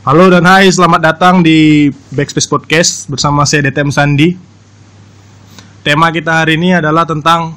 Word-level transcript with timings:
Halo 0.00 0.32
dan 0.32 0.48
hai, 0.48 0.64
selamat 0.64 1.12
datang 1.12 1.44
di 1.44 1.92
Backspace 2.08 2.48
Podcast 2.48 3.04
bersama 3.12 3.44
saya 3.44 3.68
DTM 3.68 3.92
Sandi. 3.92 4.32
Tema 5.84 6.08
kita 6.08 6.40
hari 6.40 6.56
ini 6.56 6.72
adalah 6.72 7.04
tentang 7.04 7.52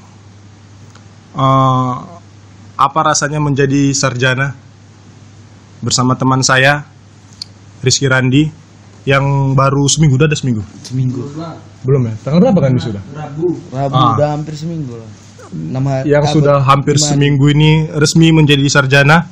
eh, 1.40 1.94
apa 2.76 3.00
rasanya 3.00 3.40
menjadi 3.40 3.96
sarjana. 3.96 4.60
Bersama 5.80 6.20
teman 6.20 6.44
saya 6.44 6.84
Rizky 7.80 8.12
Randi 8.12 8.52
yang 9.08 9.56
baru 9.56 9.88
seminggu 9.88 10.20
udah 10.20 10.28
ada 10.28 10.36
seminggu? 10.36 10.68
Seminggu. 10.84 11.24
Belum 11.88 12.12
ya? 12.12 12.14
Tanggal 12.28 12.44
berapa 12.44 12.60
kan 12.60 12.76
sudah 12.76 13.04
Rabu. 13.16 13.56
Ah. 13.72 14.20
udah 14.20 14.30
hampir 14.36 14.60
seminggu 14.60 15.00
lah. 15.00 15.10
Hari. 15.48 16.12
Yang 16.12 16.36
sudah 16.36 16.60
hampir 16.60 17.00
seminggu 17.00 17.56
ini 17.56 17.88
resmi 17.88 18.36
menjadi 18.36 18.68
sarjana. 18.68 19.32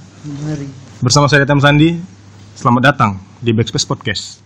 Bersama 1.04 1.28
saya 1.28 1.44
DTM 1.44 1.60
Sandi 1.60 2.21
selamat 2.62 2.94
datang 2.94 3.18
di 3.42 3.58
Backspace 3.58 3.90
Podcast. 3.90 4.38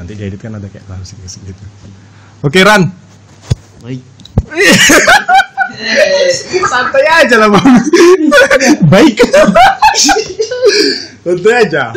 Nanti 0.00 0.16
diedit 0.16 0.40
kan 0.40 0.56
ada 0.56 0.64
kayak 0.72 0.88
langsung 0.88 1.20
gitu. 1.20 1.60
Oke 2.40 2.64
Ran. 2.64 2.88
Baik. 3.84 4.00
Santai 6.72 7.04
aja 7.04 7.36
lah 7.36 7.52
bang. 7.52 7.68
Baik. 8.88 9.20
Santai 11.20 11.68
aja 11.68 11.92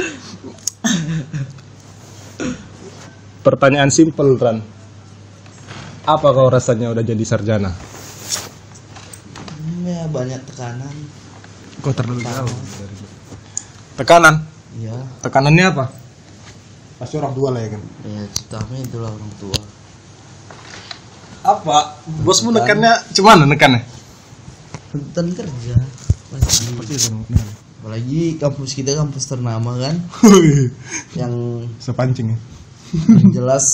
pertanyaan 3.49 3.89
simpel 3.89 4.38
Ran. 4.38 4.62
Apa 6.05 6.27
kau 6.30 6.53
rasanya 6.53 6.94
udah 6.94 7.02
jadi 7.02 7.23
sarjana? 7.26 7.73
Ya 9.82 10.05
banyak 10.05 10.37
tekanan. 10.54 10.93
Kau 11.82 11.90
terlalu 11.90 12.21
jauh? 12.21 12.57
Tekanan? 13.98 14.46
Ya 14.77 14.93
tekanannya 15.26 15.65
apa? 15.65 15.85
Pasti 17.01 17.18
orang 17.18 17.34
tua 17.34 17.49
lah 17.49 17.65
ya 17.65 17.70
kan? 17.74 17.82
Ya 18.05 18.21
pertama 18.29 18.74
itulah 18.77 19.09
orang 19.09 19.32
tua. 19.41 19.59
Apa? 21.41 21.77
Bosmu 22.21 22.54
nekannya 22.54 22.93
cuman 23.18 23.49
nekannya? 23.49 23.81
Tuntutan 24.93 25.26
kerja. 25.34 25.76
Pasti 26.29 26.70
apalagi 27.81 28.37
kampus 28.37 28.77
kita 28.77 28.93
kampus 28.93 29.26
ternama 29.26 29.74
kan? 29.81 29.98
Yang, 31.20 31.34
sepancing 31.81 32.37
ya 32.37 32.40
yang 32.93 33.29
jelas 33.35 33.65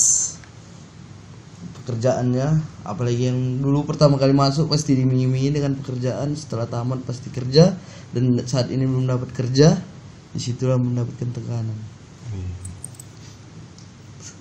pekerjaannya 1.85 2.47
apalagi 2.81 3.29
yang 3.29 3.61
dulu 3.61 3.85
pertama 3.85 4.17
kali 4.17 4.33
masuk 4.33 4.73
pasti 4.73 4.97
dimiming 4.97 5.53
dengan 5.53 5.77
pekerjaan 5.77 6.33
setelah 6.33 6.65
tamat 6.65 7.05
pasti 7.05 7.29
kerja 7.29 7.77
dan 8.09 8.41
saat 8.49 8.73
ini 8.73 8.89
belum 8.89 9.05
dapat 9.05 9.29
kerja 9.29 9.77
di 10.33 10.39
situlah 10.41 10.81
mendapatkan 10.81 11.29
tekanan. 11.31 11.77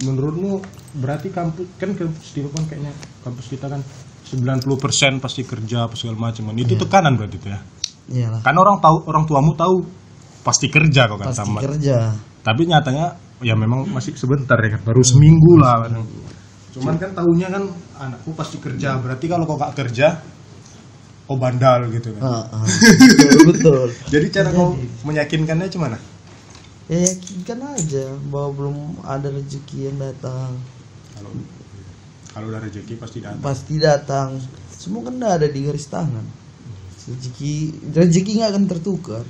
Menurutmu 0.02 0.58
berarti 0.98 1.30
kampus 1.30 1.68
kan 1.78 1.94
kampus 1.94 2.34
di 2.34 2.42
Papua 2.42 2.64
kayaknya 2.66 2.92
kampus 3.22 3.46
kita 3.46 3.66
kan 3.70 3.80
90% 4.24 5.22
pasti 5.22 5.42
kerja 5.44 5.86
apa 5.86 5.94
segala 5.94 6.32
macam. 6.32 6.50
Kan. 6.50 6.56
itu 6.58 6.74
tekanan 6.74 7.14
berarti 7.14 7.36
itu 7.38 7.48
ya? 7.52 7.60
Iyalah. 8.08 8.40
Kan 8.40 8.56
orang 8.56 8.80
tahu 8.80 8.96
orang 9.06 9.24
tuamu 9.28 9.52
tahu 9.52 9.84
pasti 10.42 10.66
kerja 10.72 11.08
kok 11.08 11.20
kan 11.20 11.28
pasti 11.30 11.40
tamat. 11.44 11.62
kerja. 11.62 11.96
Tapi 12.44 12.62
nyatanya 12.68 13.06
ya 13.44 13.54
memang 13.54 13.84
masih 13.92 14.16
sebentar 14.16 14.56
ya 14.56 14.74
kan 14.74 14.82
baru 14.82 15.04
seminggu 15.04 15.60
lah 15.60 15.84
cuman 16.74 16.96
kan 16.96 17.12
tahunya 17.12 17.48
kan 17.52 17.64
anakku 18.00 18.32
pasti 18.34 18.58
kerja 18.58 18.98
berarti 18.98 19.28
kalau 19.28 19.44
kau 19.44 19.60
gak 19.60 19.76
kerja 19.76 20.18
kau 21.24 21.40
bandal 21.40 21.88
gitu 21.88 22.12
kan. 22.20 22.20
Ah, 22.20 22.44
ah. 22.52 22.64
betul, 23.08 23.48
betul. 23.48 23.88
Jadi 24.12 24.26
cara 24.28 24.52
kau 24.52 24.76
meyakinkannya 25.08 25.72
gimana 25.72 25.96
ya 26.84 27.00
yakinkan 27.00 27.60
aja 27.64 28.12
bahwa 28.28 28.48
belum 28.52 28.76
ada 29.08 29.28
rezeki 29.32 29.88
yang 29.88 29.96
datang. 29.96 30.52
Kalau 31.16 31.32
kalau 32.34 32.46
udah 32.52 32.60
rezeki 32.60 32.94
pasti 33.00 33.18
datang. 33.24 33.40
Pasti 33.40 33.74
datang. 33.80 34.28
Semua 34.68 35.00
kan 35.08 35.14
udah 35.16 35.32
ada 35.40 35.48
di 35.48 35.64
garis 35.64 35.88
tangan. 35.88 36.26
Rezeki 37.08 37.54
rezeki 37.88 38.30
nggak 38.36 38.50
akan 38.52 38.64
tertukar. 38.68 39.24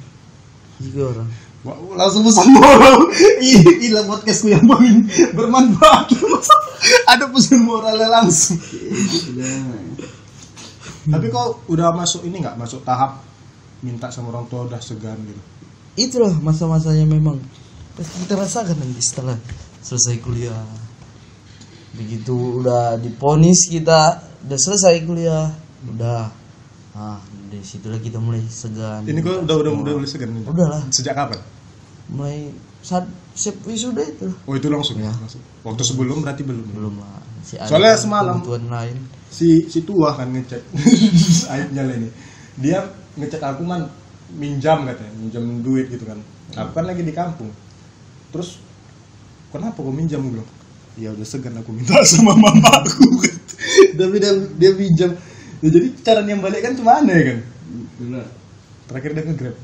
Jika 0.82 1.00
orang 1.14 1.30
langsung 1.72 2.22
pesan 2.28 2.52
moral 2.52 3.08
Ih, 3.40 3.64
Gila 3.80 4.04
podcastku 4.04 4.52
yang 4.52 4.68
paling 4.68 5.08
bermanfaat. 5.32 6.12
Ada 7.08 7.32
pesan 7.32 7.64
moralnya 7.64 8.12
langsung. 8.12 8.60
Tapi 11.08 11.26
kau 11.32 11.64
udah 11.72 11.96
masuk 11.96 12.28
ini 12.28 12.44
nggak? 12.44 12.60
Masuk 12.60 12.84
tahap 12.84 13.24
Minta 13.84 14.08
sama 14.08 14.32
orang 14.32 14.48
tua 14.48 14.64
udah 14.64 14.80
segan 14.80 15.16
gitu? 15.24 15.42
Itulah 15.96 16.32
masa-masanya 16.40 17.04
memang. 17.04 17.36
Pasti 17.92 18.16
kita 18.24 18.40
rasakan 18.40 18.80
nanti 18.80 19.00
setelah 19.04 19.36
selesai 19.84 20.24
kuliah. 20.24 20.64
Begitu 21.92 22.64
udah 22.64 22.96
diponis 22.96 23.68
kita 23.68 24.24
udah 24.48 24.58
selesai 24.58 25.04
kuliah 25.04 25.52
udah. 25.84 26.32
Ah 26.96 27.20
dari 27.54 27.60
situlah 27.62 28.00
kita 28.00 28.18
mulai 28.18 28.42
segan. 28.48 29.06
Ini 29.06 29.20
kau 29.20 29.44
udah 29.44 29.56
udah 29.60 29.70
udah 29.70 29.92
mulai 29.94 30.10
segan 30.10 30.34
udah 30.34 30.66
lah 30.66 30.82
Sejak 30.90 31.14
kapan? 31.14 31.38
Mulai 32.12 32.52
saat 32.84 33.08
siap 33.32 33.56
wisuda 33.64 34.04
itu. 34.04 34.28
Oh 34.44 34.54
itu 34.54 34.68
langsung 34.68 35.00
ya? 35.00 35.08
Langsung. 35.08 35.40
Waktu 35.64 35.82
sebelum 35.82 36.20
berarti 36.20 36.44
belum. 36.44 36.68
Belum 36.76 36.94
lah. 37.00 37.24
Ada 37.44 37.68
Soalnya 37.68 37.94
semalam- 37.96 38.40
kebutuhan 38.40 38.66
lain. 38.68 38.96
Si 39.28 39.66
si 39.66 39.82
tua 39.82 40.14
kan 40.14 40.30
ngecek 40.30 40.62
Aibnya 41.52 41.82
lah 41.82 41.94
ini. 41.98 42.08
Dia 42.60 42.84
ngecek 43.18 43.42
aku 43.42 43.64
man 43.64 43.88
Minjam 44.34 44.84
katanya. 44.88 45.12
Minjam 45.20 45.44
duit 45.60 45.88
gitu 45.88 46.04
kan. 46.04 46.18
Aku 46.54 46.70
kan 46.72 46.84
lagi 46.86 47.02
di 47.04 47.12
kampung. 47.12 47.48
Terus 48.32 48.60
Kenapa 49.54 49.78
kau 49.78 49.94
minjam? 49.94 50.18
Gue 50.18 50.34
bilang 50.38 50.50
Ya 50.98 51.14
udah 51.14 51.26
segan 51.26 51.54
aku 51.54 51.70
minta 51.70 51.94
sama 52.10 52.34
mamaku. 52.34 53.06
Tapi 53.98 54.16
dia, 54.18 54.32
dia 54.58 54.70
pinjam 54.74 55.10
ya, 55.62 55.68
Jadi 55.70 55.86
cara 56.02 56.20
yang 56.26 56.42
balik 56.42 56.60
kan 56.62 56.74
cuma 56.74 56.98
aneh 56.98 57.18
kan? 57.22 57.38
Terakhir 58.90 59.10
dia 59.14 59.24
nge-grab 59.24 59.56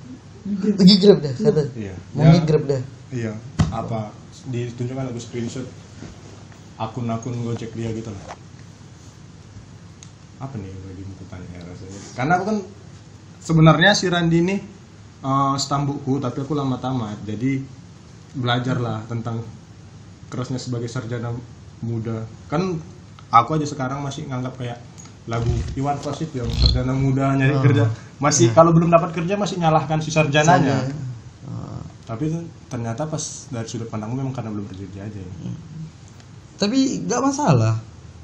grab 0.98 1.18
dah 1.20 1.32
kata 1.32 1.62
Iya. 1.76 1.94
Mau 2.12 2.24
Ya, 2.24 2.40
grab 2.42 2.64
dah 2.64 2.82
Iya. 3.10 3.32
Apa? 3.70 4.10
Ditunjukkan 4.48 5.10
aku 5.10 5.20
screenshot. 5.20 5.66
Akun-akun 6.74 7.36
gojek 7.44 7.74
dia 7.74 7.92
gitu 7.92 8.08
lah. 8.08 8.24
Apa 10.40 10.56
nih 10.56 10.72
lagi 10.72 11.02
mau 11.04 11.24
tanya 11.28 11.48
ya 11.52 11.62
rasanya? 11.64 12.00
Karena 12.16 12.32
aku 12.36 12.44
kan 12.48 12.58
Sebenarnya 13.40 13.92
si 13.92 14.08
Randi 14.08 14.38
ini 14.40 14.56
eh 15.20 15.54
Stambukku 15.56 16.16
Tapi 16.16 16.38
aku 16.40 16.52
lama 16.54 16.80
tamat. 16.80 17.20
Jadi 17.22 17.60
Belajar 18.32 18.80
lah 18.80 19.04
tentang 19.04 19.44
Kerasnya 20.30 20.56
sebagai 20.56 20.86
sarjana 20.86 21.34
muda. 21.80 22.24
Kan 22.48 22.80
Aku 23.30 23.54
aja 23.54 23.66
sekarang 23.66 24.00
masih 24.00 24.26
nganggap 24.26 24.56
kayak 24.56 24.78
lagu 25.28 25.46
Iwan 25.76 26.00
Fals 26.00 26.18
itu 26.18 26.40
yang 26.40 26.48
sarjana 26.50 26.90
muda 26.90 27.36
nyari 27.36 27.54
Oh. 27.54 27.62
kerja 27.62 27.84
masih 28.20 28.52
kalau 28.52 28.70
belum 28.70 28.88
dapat 28.88 29.10
kerja 29.12 29.34
masih 29.34 29.56
nyalahkan 29.56 29.98
si 29.98 30.12
sarjananya 30.12 30.86
Ah, 31.42 31.80
tapi 32.06 32.28
itu 32.28 32.38
ternyata 32.68 33.02
pas 33.04 33.18
dari 33.48 33.66
sudut 33.66 33.88
pandangmu 33.88 34.20
memang 34.20 34.30
karena 34.30 34.52
belum 34.52 34.68
kerja 34.68 34.86
aja. 35.02 35.18
Ya. 35.18 35.52
tapi 36.54 37.02
nggak 37.02 37.18
masalah. 37.18 37.80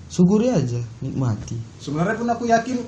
Syukuri 0.07 0.47
aja 0.47 0.79
nikmati. 1.01 1.57
Sebenarnya 1.81 2.15
pun 2.15 2.29
aku 2.29 2.45
yakin 2.47 2.79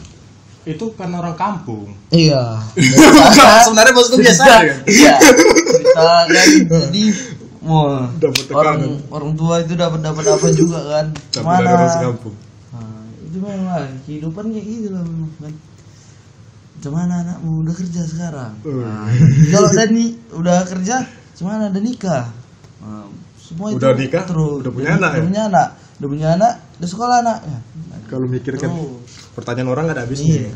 itu 0.72 0.84
karena 0.96 1.20
orang 1.20 1.36
kampung. 1.36 1.94
Iya. 2.10 2.58
Sebenarnya 3.68 3.92
bosku 3.94 4.18
biasa 4.18 4.42
aja. 4.42 4.56
Kan 4.58 4.66
iya. 4.88 5.14
Kita 5.20 6.08
kan 6.26 6.48
jadi 6.66 7.04
mau 7.60 8.08
Dapat 8.16 8.44
tekanan. 8.48 8.58
orang 8.58 8.80
orang 9.12 9.32
tua 9.36 9.54
itu 9.60 9.76
dapat 9.76 10.00
dapat 10.00 10.24
apa 10.26 10.46
juga 10.50 10.80
kan? 10.90 11.06
Tapi 11.30 11.44
mana? 11.46 11.60
dari 11.62 11.76
orang 11.76 12.02
kampung. 12.10 12.34
Nah, 12.72 13.02
itu 13.22 13.36
memang 13.38 13.86
kehidupan 14.08 14.44
kayak 14.50 14.66
gitu 14.66 14.88
lah 14.90 15.02
memang 15.04 15.30
kan 15.38 15.52
Cuman 16.80 17.08
anakmu 17.12 17.60
udah 17.64 17.74
kerja 17.76 18.02
sekarang. 18.08 18.52
Oh. 18.64 18.80
nah, 18.80 19.08
kalau 19.52 19.68
udah 19.68 19.86
nih 19.92 20.08
udah 20.32 20.58
kerja 20.64 20.96
cuman 21.36 21.72
ada 21.72 21.80
nikah. 21.80 22.24
Nah, 22.80 23.08
semua 23.36 23.72
Udah 23.72 23.92
itu 23.96 24.08
nikah, 24.08 24.24
terus. 24.24 24.60
Udah 24.64 24.72
punya 24.72 24.90
anak 24.96 25.10
udah 25.12 25.20
ya? 25.20 25.26
punya 25.28 25.42
anak. 25.48 25.68
Udah 26.00 26.08
punya 26.08 26.28
anak 26.32 26.52
udah 26.80 26.88
sekolah 26.88 27.16
anaknya 27.20 27.60
kalau 28.10 28.26
mikir 28.26 28.58
kan 28.58 28.74
Terus. 28.74 29.30
pertanyaan 29.38 29.70
orang 29.70 29.84
gak 29.86 29.96
ada 29.96 30.04
habisnya. 30.04 30.50
Iya. 30.50 30.54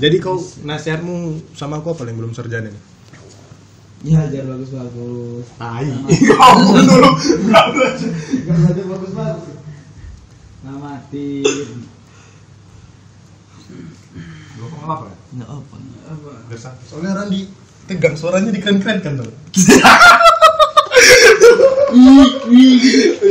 Jadi 0.00 0.16
kau 0.18 0.42
nasihatmu 0.66 1.38
sama 1.54 1.78
aku 1.78 1.94
apa 1.94 2.08
yang 2.10 2.18
belum 2.18 2.32
sarjana 2.34 2.72
nih 2.72 2.82
iya. 4.02 4.24
Belajar 4.26 4.44
bagus-bagus. 4.56 5.46
Tai. 5.60 5.86
Ngomong 6.40 6.84
dulu. 6.88 7.10
nggak 7.46 7.66
belajar 7.76 8.84
bagus-bagus. 8.88 9.56
Ngomong 10.64 10.96
apa 14.80 15.06
nggak 15.32 15.48
apa 15.48 15.76
apa 16.10 16.30
Biasa. 16.50 16.68
soalnya 16.84 17.14
Randi 17.16 17.46
tegang 17.86 18.14
suaranya 18.14 18.50
dikeren-keren 18.50 18.98
kan 19.00 19.12
tuh 19.18 19.30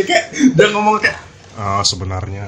kayak 0.06 0.25
dia 0.56 0.68
ngomong 0.71 1.00
kayak 1.00 1.18
Ah, 1.59 1.83
sebenarnya. 1.83 2.47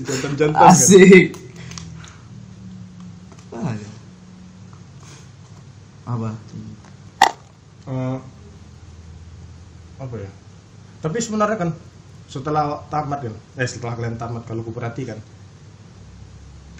Jantan-jantan 0.00 0.56
kan. 0.56 0.72
Asik. 0.72 1.36
Apa 3.52 3.76
ya? 3.76 3.90
Apa? 6.08 6.30
Eh, 7.92 8.18
apa 10.00 10.14
ya? 10.16 10.30
Tapi 11.04 11.18
sebenarnya 11.20 11.60
kan 11.60 11.70
setelah 12.24 12.88
tamat 12.88 13.20
kan, 13.20 13.36
eh 13.60 13.68
setelah 13.68 14.00
kalian 14.00 14.16
tamat 14.16 14.48
kalau 14.48 14.64
ku 14.64 14.72
perhatikan, 14.72 15.20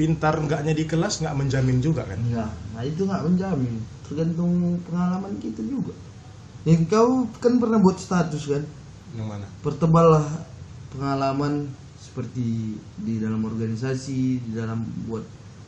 pintar 0.00 0.32
enggaknya 0.34 0.72
di 0.72 0.82
kelas 0.82 1.20
nggak 1.20 1.36
menjamin 1.36 1.78
juga 1.78 2.02
kan? 2.02 2.16
Enggak, 2.18 2.48
nah 2.72 2.82
itu 2.82 3.04
nggak 3.04 3.20
menjamin. 3.22 3.74
Tergantung 4.02 4.52
pengalaman 4.82 5.36
kita 5.36 5.60
juga. 5.62 5.92
Yang 6.62 6.88
kau 6.88 7.10
kan 7.36 7.56
pernah 7.56 7.76
buat 7.76 7.96
status 7.96 8.42
kan? 8.46 8.64
Yang 9.12 9.26
mana? 9.28 9.46
Perteballah 9.60 10.24
pengalaman 10.88 11.68
seperti 11.96 12.74
di 12.96 13.14
dalam 13.16 13.40
organisasi, 13.40 14.20
di 14.40 14.52
dalam 14.52 14.80
buat 15.04 15.22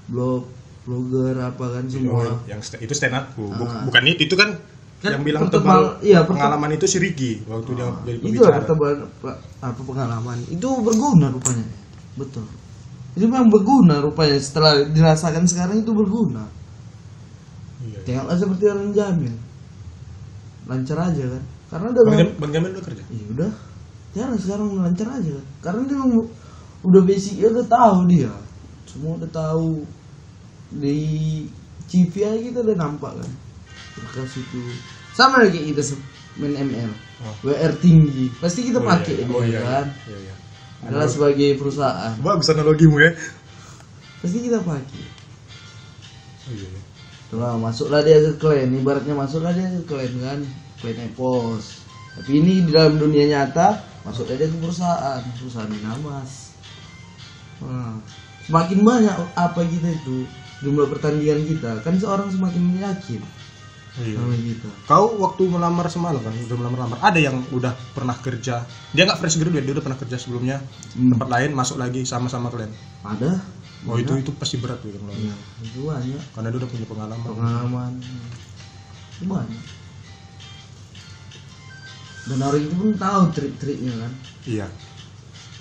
blog, 0.06 0.48
blogger 0.82 1.36
apa 1.38 1.64
kan 1.70 1.84
semua. 1.86 2.24
Oh, 2.26 2.40
yang 2.44 2.58
sta- 2.58 2.76
itu 2.76 2.90
stand 2.90 3.12
up 3.12 3.36
Ah. 3.36 3.84
bukan 3.84 4.02
itu 4.06 4.24
itu 4.24 4.34
kan, 4.34 4.56
Kan 4.98 5.10
yang 5.12 5.22
bilang 5.22 5.44
pertebal- 5.44 5.98
tebal 5.98 6.02
iya, 6.02 6.22
pertebal- 6.22 6.30
pengalaman 6.32 6.70
itu 6.72 6.86
si 6.86 6.96
Riki 6.96 7.32
waktu 7.44 7.70
dia 7.72 7.86
jadi 8.00 8.18
itu 8.18 8.26
pembicara. 8.38 8.54
pertebalan 8.56 8.98
pe- 9.12 9.38
apa 9.60 9.80
pengalaman 9.82 10.38
itu 10.46 10.68
berguna 10.78 11.26
rupanya 11.28 11.66
betul 12.14 12.46
itu 13.12 13.24
memang 13.24 13.48
berguna 13.48 14.00
rupanya 14.00 14.36
setelah 14.36 14.88
dirasakan 14.88 15.44
sekarang 15.44 15.80
itu 15.80 15.92
berguna 15.92 16.48
Iya. 17.82 17.98
iya. 18.06 18.34
seperti 18.34 18.64
orang 18.66 18.90
jamin 18.90 19.34
lancar 20.64 20.98
aja 21.02 21.24
kan 21.26 21.42
karena 21.68 21.88
Bang, 21.90 21.96
dengan 21.98 22.18
Jam- 22.22 22.36
Bang 22.38 22.50
Jamil 22.52 22.70
udah 22.72 22.84
kerja? 22.84 23.02
ya 23.04 23.24
udah 23.28 23.50
jangan 24.12 24.36
sekarang 24.38 24.68
lancar 24.78 25.08
aja 25.10 25.30
kan 25.34 25.46
karena 25.60 25.80
dia 25.84 25.96
memang 25.98 26.12
udah 26.82 27.02
basicnya 27.02 27.46
udah 27.50 27.66
tahu 27.66 27.96
dia 28.06 28.32
semua 28.86 29.12
udah 29.18 29.30
tahu 29.30 29.68
di 30.72 30.98
CV 31.84 32.14
aja 32.22 32.38
kita 32.40 32.58
udah 32.60 32.76
nampak 32.76 33.12
kan 33.18 33.30
berkas 33.92 34.36
itu 34.36 34.60
sama 35.12 35.42
lagi 35.42 35.60
kita 35.68 35.82
main 36.38 36.56
ML 36.56 36.92
Oh. 37.22 37.30
WR 37.46 37.70
tinggi 37.78 38.34
pasti 38.34 38.66
kita 38.66 38.78
Oh, 38.78 38.84
pakai 38.84 39.14
iya. 39.14 39.22
dia 39.22 39.30
Oh, 39.30 39.42
iya, 39.46 39.60
kan 39.62 39.86
Iya, 40.10 40.18
iya. 40.18 40.34
Adalah 40.86 41.08
sebagai 41.08 41.58
perusahaan. 41.58 42.12
Bagus 42.20 42.50
analogimu 42.50 42.98
ya. 42.98 43.12
pasti 44.22 44.38
kita 44.38 44.62
pakai 44.62 45.02
Oh, 46.42 46.54
iya, 46.54 46.66
iya. 46.66 46.82
Tuh, 47.30 47.38
masuklah 47.58 48.02
dia 48.02 48.18
ke 48.18 48.34
klien 48.38 48.66
ibaratnya 48.70 49.14
masuklah 49.14 49.54
dia 49.54 49.66
ke 49.66 49.82
klien 49.86 50.14
kan 50.22 50.40
klien 50.82 50.98
epos. 51.06 51.86
Tapi 52.18 52.42
ini 52.42 52.66
di 52.66 52.70
dalam 52.74 52.98
dunia 52.98 53.30
nyata 53.30 53.92
masuklah 54.02 54.34
dia 54.34 54.50
ke 54.50 54.58
perusahaan 54.58 55.22
perusahaan 55.38 55.70
Minamas 55.70 56.58
nah, 57.62 57.94
semakin 58.46 58.78
banyak 58.82 59.16
apa 59.38 59.60
kita 59.62 59.88
itu 59.94 60.26
jumlah 60.62 60.90
pertandingan 60.90 61.46
kita 61.46 61.78
kan 61.86 61.94
seorang 61.98 62.26
semakin 62.30 62.82
yakin 62.82 63.22
Iya. 63.92 64.16
kita 64.16 64.68
Kau 64.84 65.20
waktu 65.20 65.44
melamar 65.46 65.84
semalam 65.86 66.16
kan, 66.18 66.32
udah 66.32 66.56
melamar-lamar. 66.56 66.96
Ada 66.98 67.20
yang 67.20 67.44
udah 67.50 67.76
pernah 67.92 68.16
kerja. 68.16 68.64
Dia 68.88 69.02
nggak 69.04 69.20
fresh 69.20 69.36
graduate, 69.36 69.62
dia 69.62 69.74
udah 69.76 69.84
pernah 69.84 70.00
kerja 70.00 70.16
sebelumnya 70.16 70.64
Hmm. 70.96 71.12
tempat 71.12 71.28
lain, 71.28 71.50
masuk 71.52 71.76
lagi 71.76 72.02
sama-sama 72.02 72.48
kalian. 72.48 72.72
ada 73.02 73.36
Oh 73.82 73.98
itu 73.98 74.14
itu 74.14 74.30
pasti 74.32 74.56
berat 74.56 74.78
tuh 74.78 74.94
kan, 74.94 75.10
ya, 75.10 75.34
itu 75.60 75.82
banyak 75.82 76.22
karena 76.32 76.48
dia 76.48 76.58
udah 76.62 76.70
punya 76.70 76.86
pengalaman. 76.86 77.26
pengalaman 77.26 77.92
itu 79.12 79.24
banyak 79.26 79.62
dan 82.22 82.38
orang 82.40 82.62
itu 82.62 82.70
pun 82.72 82.90
tahu 82.94 83.22
trik-triknya 83.34 83.94
kan 83.98 84.12
Iya. 84.46 84.66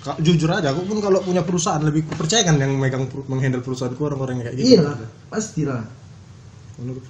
Ka- 0.00 0.18
jujur 0.18 0.46
aja, 0.46 0.70
aku 0.70 0.82
pun 0.82 0.98
kalau 0.98 1.18
punya 1.18 1.42
perusahaan 1.42 1.78
lebih 1.78 2.06
percaya 2.08 2.42
kan 2.42 2.58
yang 2.58 2.74
megang 2.74 3.10
menghandle 3.26 3.58
perusahaanku 3.58 3.98
orang-orang 4.00 4.38
yang 4.38 4.46
kayak 4.46 4.56
gitu. 4.56 4.66
iya 4.68 4.80
lah 4.82 4.96
pastilah 5.26 5.82
Menurut 6.78 7.02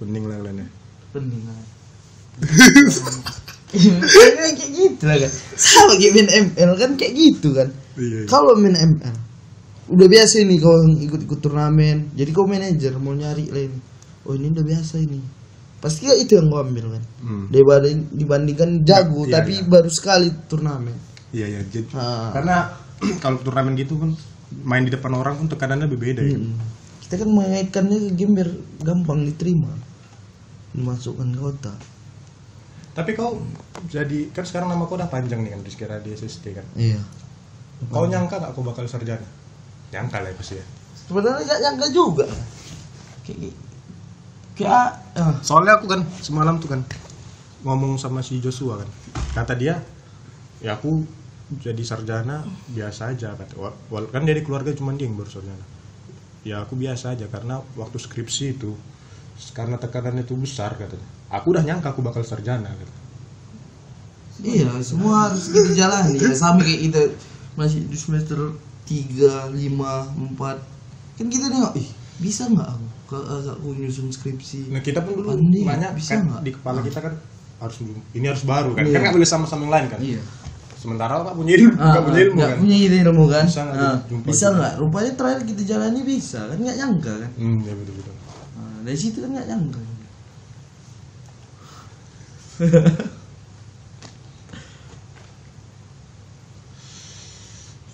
Bening 0.00 0.24
lah 0.24 0.36
kalian 0.40 0.56
ya. 0.58 0.68
penting 1.10 1.40
kan 1.44 1.58
kayak 4.50 4.70
gitu 4.72 5.02
lah 5.04 5.16
kan 5.18 5.30
sama 5.54 5.92
kayak 5.94 6.12
main 6.16 6.28
ML 6.50 6.70
kan 6.74 6.90
kayak 6.96 7.12
gitu 7.14 7.48
kan 7.52 7.68
Iya. 7.94 8.24
kalau 8.26 8.56
main 8.56 8.74
ML 8.74 9.16
udah 9.90 10.06
biasa 10.06 10.40
ini 10.40 10.56
kau 10.56 10.72
ikut-ikut 10.96 11.38
turnamen 11.38 12.14
jadi 12.14 12.30
kau 12.30 12.46
manajer 12.46 12.94
mau 12.96 13.12
nyari 13.12 13.50
lain 13.50 13.72
oh 14.24 14.32
ini 14.32 14.48
udah 14.48 14.64
biasa 14.64 14.94
ini 14.98 15.18
pasti 15.78 16.06
itu 16.08 16.32
yang 16.32 16.48
kau 16.48 16.62
ambil 16.62 16.94
kan 16.94 17.02
Hmm. 17.20 17.44
dibanding 17.48 18.08
dibandingkan 18.14 18.70
jago 18.82 19.26
Iya, 19.26 19.32
tapi 19.36 19.52
iya. 19.60 19.66
baru 19.66 19.90
sekali 19.90 20.28
turnamen 20.46 20.96
Iya 21.30 21.46
iya. 21.46 21.60
Jadi, 21.62 21.94
Ah. 21.94 22.34
Karena 22.34 22.56
kalau 23.22 23.38
turnamen 23.38 23.76
gitu 23.76 23.94
kan 23.94 24.10
main 24.64 24.82
di 24.82 24.90
depan 24.90 25.14
orang 25.14 25.36
pun 25.36 25.46
tekanannya 25.46 25.86
berbeda 25.86 26.22
ya. 26.22 26.34
Mm-mm. 26.34 26.58
kita 27.00 27.14
kan 27.20 27.28
mengaitkannya 27.28 27.96
ke 28.00 28.10
game 28.14 28.32
biar 28.34 28.50
gampang 28.80 29.22
diterima 29.24 29.70
dimasukkan 30.72 31.28
ke 31.30 31.40
kota 31.40 31.74
Tapi 32.90 33.10
kau 33.14 33.38
jadi 33.86 34.28
kan 34.34 34.42
sekarang 34.44 34.68
nama 34.70 34.84
kau 34.84 34.98
udah 34.98 35.06
panjang 35.08 35.40
nih 35.40 35.54
kan 35.54 35.60
Rizky 35.62 35.86
Radi 35.86 36.10
SST 36.10 36.44
kan. 36.52 36.66
iya 36.74 36.98
Kau 37.88 38.04
nyangka 38.04 38.36
gak 38.36 38.52
kau 38.52 38.60
bakal 38.60 38.84
sarjana? 38.84 39.24
Nyangka 39.90 40.20
lah 40.20 40.28
ya 40.28 40.36
pasti 40.36 40.54
ya. 40.60 40.64
sebenarnya 41.08 41.42
gak 41.48 41.60
nyangka 41.64 41.86
juga 41.90 42.26
kayak 43.24 43.54
kayak 44.54 44.86
ah, 45.16 45.34
Soalnya 45.40 45.78
aku 45.80 45.86
kan 45.88 46.02
semalam 46.20 46.60
tuh 46.60 46.68
kan 46.68 46.80
ngomong 47.64 47.96
sama 47.96 48.20
si 48.24 48.40
Joshua 48.40 48.80
kan. 48.80 48.88
Kata 49.36 49.52
dia, 49.52 49.80
ya 50.60 50.76
aku 50.76 51.04
jadi 51.60 51.82
sarjana 51.84 52.44
biasa 52.68 53.12
aja 53.12 53.36
kata. 53.36 53.54
Kan 54.12 54.22
dari 54.24 54.40
keluarga 54.40 54.72
cuma 54.72 54.92
dia 54.96 55.08
yang 55.08 55.16
baru 55.16 55.28
sarjana. 55.28 55.64
Ya 56.40 56.64
aku 56.64 56.72
biasa 56.76 57.16
aja 57.16 57.28
karena 57.28 57.60
waktu 57.76 58.00
skripsi 58.00 58.56
itu 58.56 58.72
karena 59.50 59.76
tekanannya 59.76 60.22
itu 60.22 60.34
besar 60.34 60.74
katanya. 60.74 61.08
Aku 61.30 61.50
udah 61.50 61.62
nyangka 61.62 61.90
aku 61.90 62.00
bakal 62.00 62.20
sarjana 62.20 62.68
gitu. 62.76 62.92
iya 64.40 64.72
semua 64.80 65.28
harus 65.28 65.52
kita 65.52 65.76
jalani 65.76 66.16
ya 66.16 66.32
sama 66.32 66.64
kayak 66.64 66.80
kita 66.88 67.00
masih 67.54 67.84
di 67.84 67.98
semester 67.98 68.38
3, 68.88 69.52
5, 69.52 69.52
4 69.52 71.20
kan 71.20 71.26
kita 71.28 71.46
nengok 71.46 71.76
ih 71.76 71.88
bisa 72.18 72.48
nggak 72.48 72.64
aku 72.64 72.86
kalau 73.06 73.36
aku 73.44 73.68
nyusun 73.76 74.08
skripsi 74.08 74.72
Nah 74.72 74.80
kita 74.80 75.04
pun 75.04 75.12
dulu 75.14 75.36
Pandai, 75.36 75.60
banyak 75.60 75.90
bisa 75.92 76.16
kan 76.16 76.20
nggak? 76.24 76.40
di 76.40 76.50
kepala 76.56 76.80
kita 76.80 76.98
kan 77.00 77.12
harus 77.60 77.76
ini 78.16 78.24
harus 78.24 78.40
baru 78.42 78.72
kan. 78.72 78.80
Iya. 78.80 78.92
Kan 78.94 79.00
nggak 79.04 79.14
boleh 79.14 79.28
sama-sama 79.28 79.60
yang 79.62 79.74
lain 79.74 79.86
kan. 79.88 80.00
iya 80.00 80.22
Sementara 80.72 81.20
Pak 81.20 81.36
punya 81.36 81.52
ilmu, 81.60 81.76
Ah, 81.76 82.00
punya 82.00 82.20
ilmu 82.24 82.36
nggak 82.40 82.48
kan. 82.48 82.58
punya 82.64 82.76
ilmu 82.80 83.24
kan 83.28 83.44
Bisa 83.44 83.60
nggak 83.60 83.76
Ah, 83.76 83.96
bisa 84.24 84.46
nggak 84.48 84.72
rupanya 84.80 85.12
terakhir 85.12 85.40
kita 85.44 85.62
jalani 85.68 86.00
bisa 86.00 86.40
kan 86.48 86.56
nggak 86.56 86.76
nyangka 86.80 87.12
kan 87.20 87.30
Hmm, 87.36 87.58
ya 87.60 87.74
betul 87.76 87.94
betul. 88.00 88.14
Dari 88.80 88.98
situ 88.98 89.20
kan 89.20 89.30
nggak 89.32 89.48
nyangka 89.48 89.80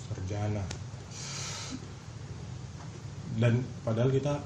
sarjana 0.03 0.63
dan 3.37 3.53
padahal 3.85 4.09
kita 4.09 4.41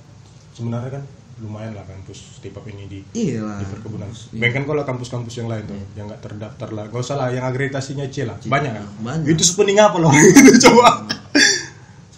sebenarnya 0.52 1.00
kan 1.00 1.04
lumayan 1.42 1.74
lah 1.74 1.82
kampus 1.88 2.38
tipap 2.44 2.62
ini 2.70 2.86
di 2.86 3.00
iya 3.18 3.42
lah 3.42 3.58
di 3.58 3.66
perkebunan. 3.66 4.06
Iya. 4.06 4.46
Bayangkan 4.46 4.64
kalau 4.68 4.84
kampus-kampus 4.86 5.34
yang 5.42 5.50
lain 5.50 5.66
tuh 5.66 5.80
yang 5.98 6.06
nggak 6.06 6.22
terdaftar 6.22 6.70
lah, 6.70 6.86
nggak 6.86 7.02
usah 7.02 7.18
lah 7.18 7.34
yang 7.34 7.42
akreditasinya 7.50 8.06
C 8.14 8.30
lah, 8.30 8.38
banyak 8.46 8.78
kan? 8.78 8.86
banyak. 9.02 9.34
Itu 9.34 9.42
sepening 9.42 9.82
apa 9.82 9.98
loh 9.98 10.14
itu 10.30 10.54
coba? 10.70 11.08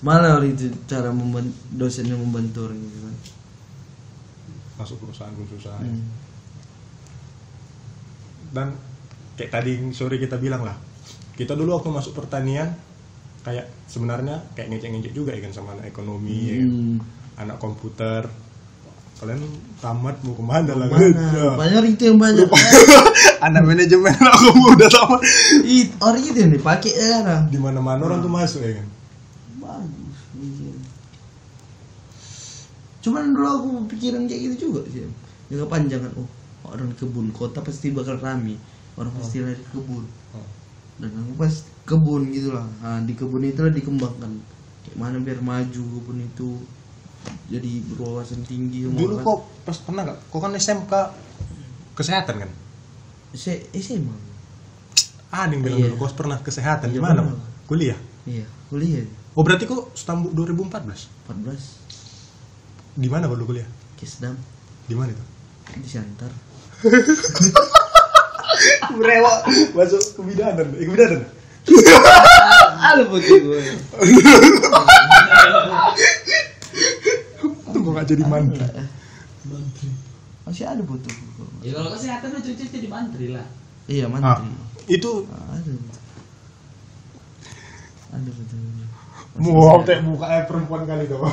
Mana 0.03 0.35
orang 0.35 0.51
itu 0.51 0.67
cara 0.83 1.15
memban- 1.15 1.55
dosen 1.71 2.03
yang 2.11 2.19
membantu 2.19 2.67
orang 2.67 2.75
gitu 2.83 2.99
kan 2.99 3.15
Masuk 4.77 4.97
perusahaan 5.03 5.33
perusahaan. 5.33 5.83
Hmm. 5.83 6.05
Dan 8.53 8.67
kayak 9.37 9.51
tadi 9.51 9.71
sore 9.93 10.21
kita 10.21 10.37
bilang 10.37 10.61
lah, 10.61 10.77
kita 11.33 11.57
dulu 11.57 11.77
waktu 11.77 11.89
masuk 11.89 12.13
pertanian 12.13 12.73
kayak 13.43 13.67
sebenarnya 13.91 14.39
kayak 14.55 14.71
ngecek-ngecek 14.71 15.13
juga 15.13 15.35
ya 15.35 15.43
kan 15.43 15.51
sama 15.51 15.75
anak 15.75 15.91
ekonomi, 15.91 16.37
ya 16.47 16.55
kan? 16.63 16.69
Hmm. 16.69 16.97
anak 17.37 17.57
komputer. 17.59 18.23
Kalian 19.23 19.39
tamat 19.79 20.19
mau 20.25 20.35
ke 20.35 20.43
mana 20.43 20.73
lah? 20.75 20.87
Mana? 20.89 21.25
Ya. 21.37 21.49
Banyak 21.55 21.83
itu 21.95 22.03
yang 22.11 22.19
banyak. 22.19 22.49
anak 23.47 23.63
manajemen 23.63 24.15
aku 24.35 24.51
udah 24.73 24.89
tamat. 24.89 25.21
It, 25.63 25.95
orang 25.99 26.23
itu 26.23 26.37
yang 26.43 26.51
dipakai 26.51 26.91
sekarang. 26.91 27.47
Di 27.47 27.59
mana-mana 27.59 28.03
orang 28.03 28.19
tuh 28.19 28.31
masuk 28.31 28.61
ya 28.63 28.83
kan. 28.83 28.87
Bagus. 29.63 30.17
Cuman 33.03 33.35
dulu 33.35 33.47
aku 33.47 33.69
pikiran 33.91 34.23
kayak 34.25 34.41
gitu 34.47 34.71
juga 34.71 34.87
sih. 34.87 35.03
Jangka 35.51 35.67
panjang 35.67 36.01
kan. 36.01 36.11
Oh, 36.15 36.27
orang 36.63 36.95
kebun 36.95 37.29
kota 37.29 37.59
pasti 37.59 37.91
bakal 37.91 38.15
rame. 38.17 38.55
Orang 38.95 39.11
pasti 39.19 39.43
lari 39.43 39.59
ke 39.59 39.67
kebun. 39.75 40.07
Oh. 40.33 40.47
Dan 40.97 41.11
aku 41.11 41.33
pas 41.35 41.53
kebun 41.83 42.31
gitulah. 42.31 42.63
Nah, 42.79 43.03
di 43.03 43.13
kebun 43.13 43.43
itulah 43.43 43.69
dikembangkan. 43.69 44.31
Kayak 44.87 44.97
mana 44.97 45.17
biar 45.19 45.39
maju 45.43 45.83
kebun 45.83 46.17
itu 46.23 46.63
jadi 47.47 47.79
berwawasan 47.87 48.43
tinggi 48.43 48.83
Dulu 48.83 49.15
kan. 49.19 49.23
kok 49.23 49.39
pas 49.63 49.77
pernah 49.79 50.01
nggak? 50.07 50.19
Kok 50.27 50.39
kan 50.39 50.53
SMK 50.55 50.93
kesehatan 51.95 52.35
kan? 52.47 52.51
Se 53.33 53.67
SMA. 53.73 54.15
Ah, 55.33 55.49
yang 55.49 55.65
bilang 55.65 55.81
Iya. 55.81 55.89
dulu 55.91 56.05
kau 56.05 56.13
pernah 56.13 56.37
kesehatan 56.39 56.93
Iya, 56.93 56.95
gimana? 57.01 57.25
Bang? 57.25 57.39
Kuliah. 57.65 57.97
Iya, 58.23 58.45
kuliah 58.69 59.03
Oh, 59.33 59.41
berarti 59.41 59.65
kok 59.65 59.89
Stambul 59.97 60.29
2014? 60.37 61.09
14 61.25 61.82
Di 62.93 63.07
mana 63.09 63.25
dulu 63.25 63.49
kuliah? 63.49 63.65
Kisdam 63.97 64.37
Di 64.85 64.93
mana 64.93 65.09
itu? 65.09 65.23
di 65.73 65.87
Siantar. 65.89 66.29
Brewok 68.93 69.37
masuk 69.77 70.01
kebidanan. 70.13 70.67
Eh, 70.77 70.85
kebidanan. 70.85 71.21
Ada 72.77 73.03
bagi 73.09 73.33
gue. 73.33 73.59
Tunggu 77.65 77.89
gak 77.91 78.05
jadi 78.05 78.23
mantri. 78.23 78.61
Masih 80.43 80.67
ada 80.67 80.83
butuh. 80.83 81.09
Ya 81.63 81.71
kalau 81.73 81.89
kesehatan 81.89 82.35
lu 82.35 82.39
cuci 82.43 82.63
jadi 82.69 82.87
mantri 82.87 83.31
lah. 83.31 83.47
Iya, 83.87 84.05
Ah, 84.05 84.11
mantri. 84.11 84.51
itu 84.85 85.11
Ada. 85.25 85.73
Ada 88.13 88.29
betul. 88.29 88.59
mau 89.41 89.81
teh 89.81 89.97
buka 90.05 90.27
eh 90.29 90.43
perempuan 90.45 90.85
kali 90.85 91.09
tuh. 91.09 91.17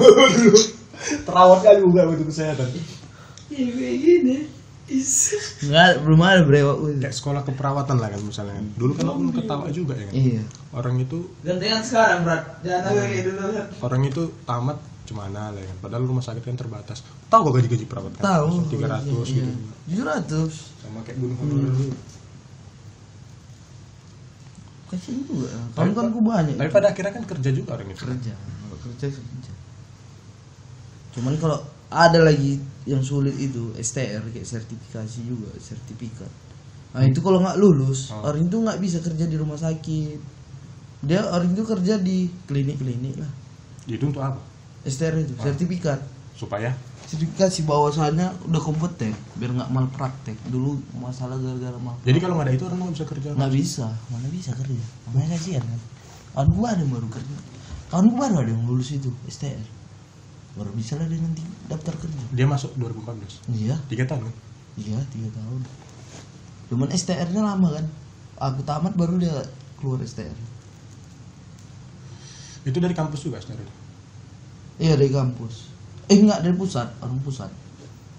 Terawat 1.25 1.61
kali 1.61 1.81
buka 1.81 2.03
untuk 2.07 2.29
kesehatan. 2.29 2.69
Iya 3.51 3.67
kayak 3.73 3.97
gini. 3.99 4.37
Enggak, 4.91 6.03
belum 6.03 6.19
ada 6.19 6.43
gue. 6.43 6.61
Kayak 6.99 7.15
sekolah 7.15 7.43
keperawatan 7.47 7.97
lah 8.03 8.11
kan 8.11 8.21
misalnya. 8.27 8.59
kan. 8.59 8.67
Dulu 8.75 8.93
kan 8.99 9.07
aku 9.07 9.21
ketawa 9.39 9.67
juga 9.71 9.95
ya 9.95 10.05
kan. 10.11 10.15
Iya. 10.15 10.43
Orang 10.75 10.95
itu 10.99 11.19
Gantian 11.47 11.83
sekarang 11.83 12.27
berat. 12.27 12.43
Jangan 12.67 12.91
lagi 12.91 13.07
kayak 13.07 13.25
dulu 13.31 13.39
kan. 13.55 13.67
orang 13.87 14.03
itu 14.07 14.23
tamat 14.43 14.79
cemana 15.07 15.55
lah 15.55 15.63
kan. 15.63 15.77
Padahal 15.79 16.03
rumah 16.07 16.25
sakit 16.27 16.43
kan 16.43 16.59
terbatas. 16.59 17.07
Tahu 17.31 17.41
kok 17.47 17.53
gaji-gaji 17.55 17.87
perawat 17.87 18.13
kan? 18.19 18.23
Tahu. 18.27 18.49
300 18.67 19.07
Iya. 19.31 19.47
gitu. 19.47 19.53
700. 20.03 20.53
Sama 20.83 20.99
kayak 21.07 21.19
gunung 21.23 21.39
honorer. 21.39 21.95
Kasian 24.91 25.23
juga. 25.23 25.47
Kawan-kawanku 25.79 26.19
banyak. 26.19 26.55
Tapi 26.59 26.71
pada 26.75 26.91
akhirnya 26.91 27.13
kan 27.15 27.25
kerja 27.25 27.51
juga 27.55 27.79
orang 27.79 27.95
itu. 27.95 28.03
kerja 28.11 28.35
kerja 28.81 29.07
cuman 31.11 31.35
kalau 31.39 31.59
ada 31.91 32.23
lagi 32.23 32.57
yang 32.87 33.03
sulit 33.03 33.35
itu 33.37 33.75
STR 33.77 34.23
kayak 34.31 34.47
sertifikasi 34.47 35.19
juga 35.27 35.51
sertifikat. 35.59 36.31
Nah 36.95 37.03
itu 37.07 37.19
kalau 37.19 37.43
nggak 37.43 37.59
lulus 37.59 38.11
Oh. 38.11 38.27
orang 38.27 38.47
itu 38.47 38.57
nggak 38.57 38.79
bisa 38.79 38.99
kerja 39.03 39.27
di 39.27 39.37
rumah 39.39 39.59
sakit. 39.59 40.19
Dia 41.03 41.23
orang 41.27 41.51
itu 41.51 41.63
kerja 41.65 41.99
di 41.99 42.29
klinik-klinik 42.47 43.19
lah. 43.19 43.31
Itu 43.87 44.07
untuk 44.11 44.23
apa? 44.23 44.39
STR 44.87 45.19
itu 45.23 45.35
Oh. 45.39 45.43
sertifikat. 45.43 45.99
Supaya? 46.35 46.71
Sertifikasi 47.11 47.67
bahwasannya 47.67 48.47
udah 48.47 48.61
kompeten 48.63 49.11
biar 49.35 49.51
nggak 49.51 49.71
malpraktek. 49.75 50.39
Dulu 50.47 50.79
masalah 50.95 51.35
gara-gara 51.43 51.75
mal 51.75 51.99
jadi 52.07 52.19
kalau 52.23 52.39
nggak 52.39 52.47
ada 52.47 52.55
itu 52.55 52.65
orang 52.71 52.79
nggak 52.87 52.95
bisa 52.95 53.07
kerja. 53.11 53.29
nggak 53.35 53.53
bisa 53.53 53.87
mana 54.09 54.27
bisa 54.31 54.51
kerja? 54.55 54.85
Namanya 55.11 55.29
kasihan 55.35 55.65
kan 55.67 55.81
kawan 56.31 56.49
gua 56.55 56.67
ada 56.71 56.81
yang 56.87 56.93
baru 56.95 57.09
kerja. 57.11 57.37
Kawan 57.91 58.07
gua 58.15 58.27
baru 58.31 58.37
ada 58.47 58.51
yang 58.55 58.63
lulus 58.63 58.89
itu 58.95 59.11
STR 59.27 59.67
baru 60.59 60.75
bisa 60.75 60.99
lah 60.99 61.07
dia 61.07 61.21
nanti 61.23 61.47
daftar 61.71 61.95
kerja 61.95 62.19
Dia. 62.35 62.47
Masuk 62.47 62.75
2014. 62.75 63.55
iya. 63.55 63.77
Tiga 63.87 64.05
tahun 64.07 64.27
kan? 64.27 64.35
iya 64.79 64.99
tiga 65.15 65.29
tahun. 65.35 65.61
Cuman 66.71 66.89
STR 66.95 67.29
nya 67.31 67.43
lama 67.43 67.69
kan? 67.75 67.87
Aku 68.41 68.65
tamat 68.65 68.95
baru 68.97 69.21
dia 69.21 69.35
keluar 69.79 70.01
STR 70.01 70.33
Itu 72.67 72.79
dari 72.81 72.95
kampus 72.97 73.27
juga 73.27 73.39
sebenarnya. 73.39 73.75
iya 74.81 74.95
dari 74.99 75.13
kampus. 75.13 75.71
Eh 76.11 76.19
enggak 76.19 76.43
dari 76.43 76.55
pusat. 76.59 76.89
Orang 77.01 77.23
pusat. 77.23 77.51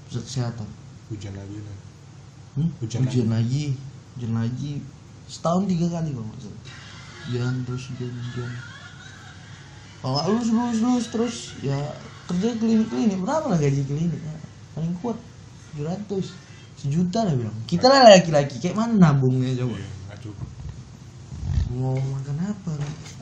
Pusat 0.08 0.24
kesehatan. 0.24 0.68
Hujan 1.12 1.34
lagi 1.36 1.58
lah. 1.60 1.78
Hmm? 2.56 2.70
Ujian 2.84 3.04
ujian, 3.08 3.28
lagi. 3.28 3.76
ujian 4.16 4.34
lagi. 4.36 4.80
Setahun 5.28 5.68
tiga 5.68 5.88
kali 5.92 6.16
kalau 6.16 6.28
nggak 6.32 6.42
salah. 6.48 6.64
Ujian 7.28 7.54
terus 7.68 7.84
ujian 7.92 8.12
ujian 8.12 8.52
kalau 10.02 10.18
nggak 10.18 10.28
lulus 10.34 10.50
lulus 10.50 10.80
lulus 10.82 11.06
terus 11.14 11.36
ya 11.62 11.78
kerja 12.32 12.50
klinik 12.58 12.88
klinik 12.88 13.20
berapa 13.20 13.46
lah 13.52 13.60
gaji 13.60 13.82
klinik? 13.84 14.20
Ya, 14.20 14.36
paling 14.74 14.94
kuat 15.04 15.18
700 15.76 16.32
sejuta 16.80 17.28
lah 17.28 17.34
bilang. 17.36 17.58
Kita 17.68 17.86
lah 17.92 18.10
laki-laki 18.10 18.58
kayak 18.58 18.76
mana 18.80 19.12
nabungnya 19.12 19.54
coba? 19.60 19.76
Iya, 19.78 19.90
mau 21.76 21.96
makan 21.96 22.38
apa 22.44 22.72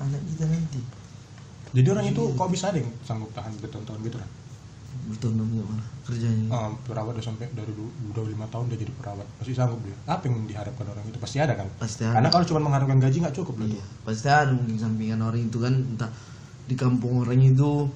anak 0.02 0.22
kita 0.34 0.46
nanti. 0.46 0.82
Jadi 1.70 1.88
orang 1.94 2.06
itu 2.10 2.22
kok 2.34 2.50
bisa 2.50 2.74
yang 2.74 2.90
sanggup 3.06 3.30
tahan 3.38 3.54
bertahun-tahun 3.62 4.02
gitu 4.06 4.18
kan? 4.18 4.30
bertahun-tahun 5.10 5.50
gak 5.54 5.68
mana 5.70 5.86
kerjanya. 6.06 6.48
Ah, 6.50 6.70
perawat 6.86 7.14
udah 7.18 7.26
sampai 7.26 7.46
dari 7.54 7.74
udah 7.78 8.24
lima 8.26 8.46
tahun 8.50 8.74
dia 8.74 8.78
jadi 8.86 8.94
perawat. 8.98 9.26
Masih 9.42 9.54
sanggup 9.58 9.80
dia. 9.86 9.98
Apa 10.10 10.26
yang 10.26 10.46
diharapkan 10.50 10.86
orang 10.90 11.06
itu? 11.06 11.18
Pasti 11.22 11.38
ada 11.38 11.54
kan? 11.54 11.70
pasti 11.78 12.02
ada. 12.06 12.18
Karena 12.18 12.30
kalau 12.34 12.46
cuma 12.50 12.60
mengharapkan 12.66 12.98
gaji 12.98 13.18
nggak 13.22 13.36
cukup 13.38 13.62
loh. 13.62 13.68
Iya, 13.70 13.84
pasti 14.06 14.28
ada 14.30 14.52
mungkin 14.54 14.78
sampingan 14.78 15.22
orang 15.22 15.42
itu 15.46 15.58
kan. 15.62 15.74
Entah 15.74 16.10
di 16.70 16.76
kampung 16.78 17.22
orang 17.22 17.42
itu 17.42 17.90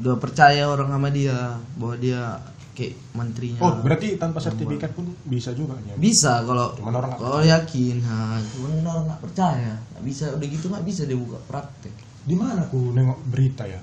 udah 0.00 0.16
percaya 0.16 0.64
orang 0.64 0.88
sama 0.88 1.12
dia 1.12 1.60
bahwa 1.76 1.94
dia 2.00 2.40
kayak 2.72 2.96
menterinya. 3.12 3.60
Oh 3.60 3.72
berarti 3.84 4.16
tanpa 4.16 4.40
sertifikat 4.40 4.96
pun 4.96 5.12
bisa 5.28 5.52
juga 5.52 5.76
ya? 5.84 5.94
bisa 6.00 6.40
kalau 6.48 6.72
Cuman 6.80 6.94
orang 6.96 7.12
kalau 7.20 7.44
yakin, 7.44 8.00
nah, 8.00 8.40
cuman 8.40 8.70
orang 8.80 9.04
nggak 9.12 9.20
percaya, 9.20 9.72
nggak 9.76 10.04
bisa 10.08 10.24
udah 10.32 10.46
gitu 10.48 10.66
nggak 10.72 10.86
bisa 10.88 11.02
dia 11.04 11.18
buka 11.20 11.36
praktek. 11.44 11.92
Di 12.24 12.32
mana 12.32 12.64
aku 12.64 12.96
nengok 12.96 13.20
berita 13.28 13.68
ya? 13.68 13.80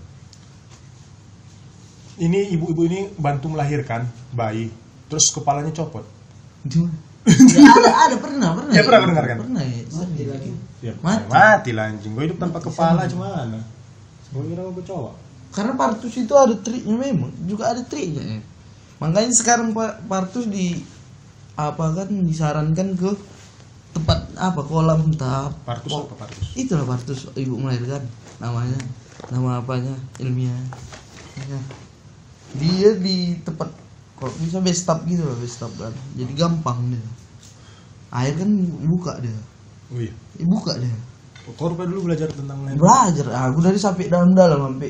Ini 2.18 2.50
ibu-ibu 2.58 2.82
ini 2.90 3.14
bantu 3.14 3.54
melahirkan 3.54 4.10
bayi, 4.34 4.74
terus 5.06 5.30
kepalanya 5.30 5.70
copot. 5.70 6.02
Itu 6.66 6.90
ya, 7.54 7.70
ada 7.78 7.92
ada 8.10 8.16
pernah 8.18 8.50
pernah. 8.58 8.74
Ya, 8.74 8.82
pernah 8.88 9.02
mendengar 9.06 9.26
kan? 9.28 9.38
Pernah 9.46 9.64
ya. 9.68 9.82
sering. 9.92 10.56
Ya, 10.80 10.94
Mati. 11.04 11.28
mati 11.28 11.72
lah 11.76 11.92
anjing. 11.92 12.16
Gue 12.16 12.24
hidup 12.32 12.40
tanpa 12.40 12.64
kepala 12.64 13.04
gimana? 13.06 13.60
Gue 14.32 14.44
kira 14.48 14.64
gue 14.64 14.86
cowok. 14.88 15.27
Karena 15.58 15.74
partus 15.74 16.14
itu 16.14 16.34
ada 16.38 16.54
triknya 16.54 16.94
memang, 16.94 17.34
juga 17.50 17.74
ada 17.74 17.82
triknya. 17.82 18.22
ya. 18.38 18.42
Makanya 19.02 19.34
sekarang 19.34 19.74
Pak 19.74 20.06
partus 20.06 20.46
di 20.46 20.78
apa 21.58 21.90
kan 21.98 22.06
disarankan 22.22 22.94
ke 22.94 23.12
tempat 23.90 24.30
apa 24.38 24.62
kolam 24.62 25.10
tahap 25.18 25.58
Partus 25.66 25.90
apa 25.90 26.14
partus? 26.14 26.54
itulah 26.54 26.86
partus 26.86 27.26
ibu 27.34 27.58
melahirkan 27.58 28.06
namanya 28.38 28.78
nama 29.34 29.58
apanya 29.58 29.98
ilmiah 30.22 30.54
Ya. 31.38 31.58
dia 32.54 32.94
di 32.94 33.38
tempat 33.42 33.70
kalau 34.14 34.34
bisa 34.38 34.62
bestap 34.62 35.02
gitu 35.06 35.22
loh 35.22 35.38
bestap 35.38 35.70
kan 35.78 35.94
jadi 36.14 36.30
gampang 36.34 36.94
dia 36.94 37.02
air 38.12 38.38
kan 38.38 38.50
buka 38.86 39.18
dia 39.18 39.34
Oh 39.90 39.98
iya. 39.98 40.14
Buka 40.46 40.78
dia 40.78 40.94
rupanya 41.48 41.90
dulu 41.90 42.12
belajar 42.14 42.30
tentang 42.30 42.58
melahirkan. 42.62 42.82
belajar 42.82 43.26
aku 43.50 43.60
dari 43.66 43.80
sampai 43.80 44.06
dalam-dalam 44.10 44.60
sampai 44.62 44.90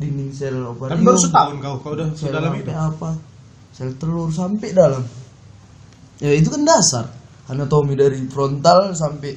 dinding 0.00 0.32
sel 0.32 0.56
ovarium 0.64 0.96
Tapi 0.96 1.02
baru 1.04 1.18
setahun 1.20 1.54
kau, 1.60 1.74
kau 1.84 1.92
udah 1.92 2.08
sel 2.16 2.32
sedalam 2.32 2.56
sampai 2.56 2.64
itu. 2.64 2.72
apa? 2.72 3.10
Sel 3.70 3.90
telur 4.00 4.28
sampai 4.32 4.68
dalam. 4.72 5.04
Ya 6.18 6.32
itu 6.32 6.48
kan 6.48 6.62
dasar. 6.64 7.04
Anatomi 7.50 7.94
dari 7.98 8.24
frontal 8.30 8.94
sampai 8.96 9.34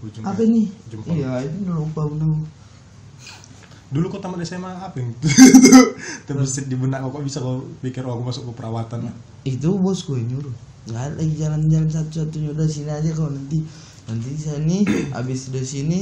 Ujung 0.00 0.24
apa 0.24 0.40
nih 0.42 0.64
Jempol. 0.88 1.12
iya 1.12 1.44
udah 1.44 1.76
lupa 1.76 2.08
bener 2.08 2.32
Dulu 3.92 4.06
kau 4.08 4.22
tamat 4.22 4.40
SMA 4.48 4.70
apa 4.70 4.96
yang 4.96 5.12
terbesit 6.24 6.66
di 6.72 6.78
benak 6.78 7.04
kau 7.04 7.20
kok 7.20 7.24
bisa 7.26 7.42
kau 7.42 7.60
pikir 7.84 8.06
oh 8.06 8.14
aku 8.14 8.22
masuk 8.22 8.42
ke 8.50 8.52
perawatan. 8.54 9.10
Itu 9.42 9.76
bosku 9.76 10.14
yang 10.14 10.30
nyuruh. 10.30 10.54
Nggak 10.86 11.02
ada 11.04 11.14
lagi 11.18 11.34
jalan-jalan 11.34 11.88
satu-satunya. 11.90 12.48
Udah 12.54 12.66
sini 12.70 12.90
aja 12.90 13.10
kalau 13.12 13.34
nanti 13.34 13.58
nanti 14.06 14.28
di 14.30 14.40
sini 14.40 14.76
habis 15.16 15.50
dari 15.50 15.66
sini. 15.66 16.00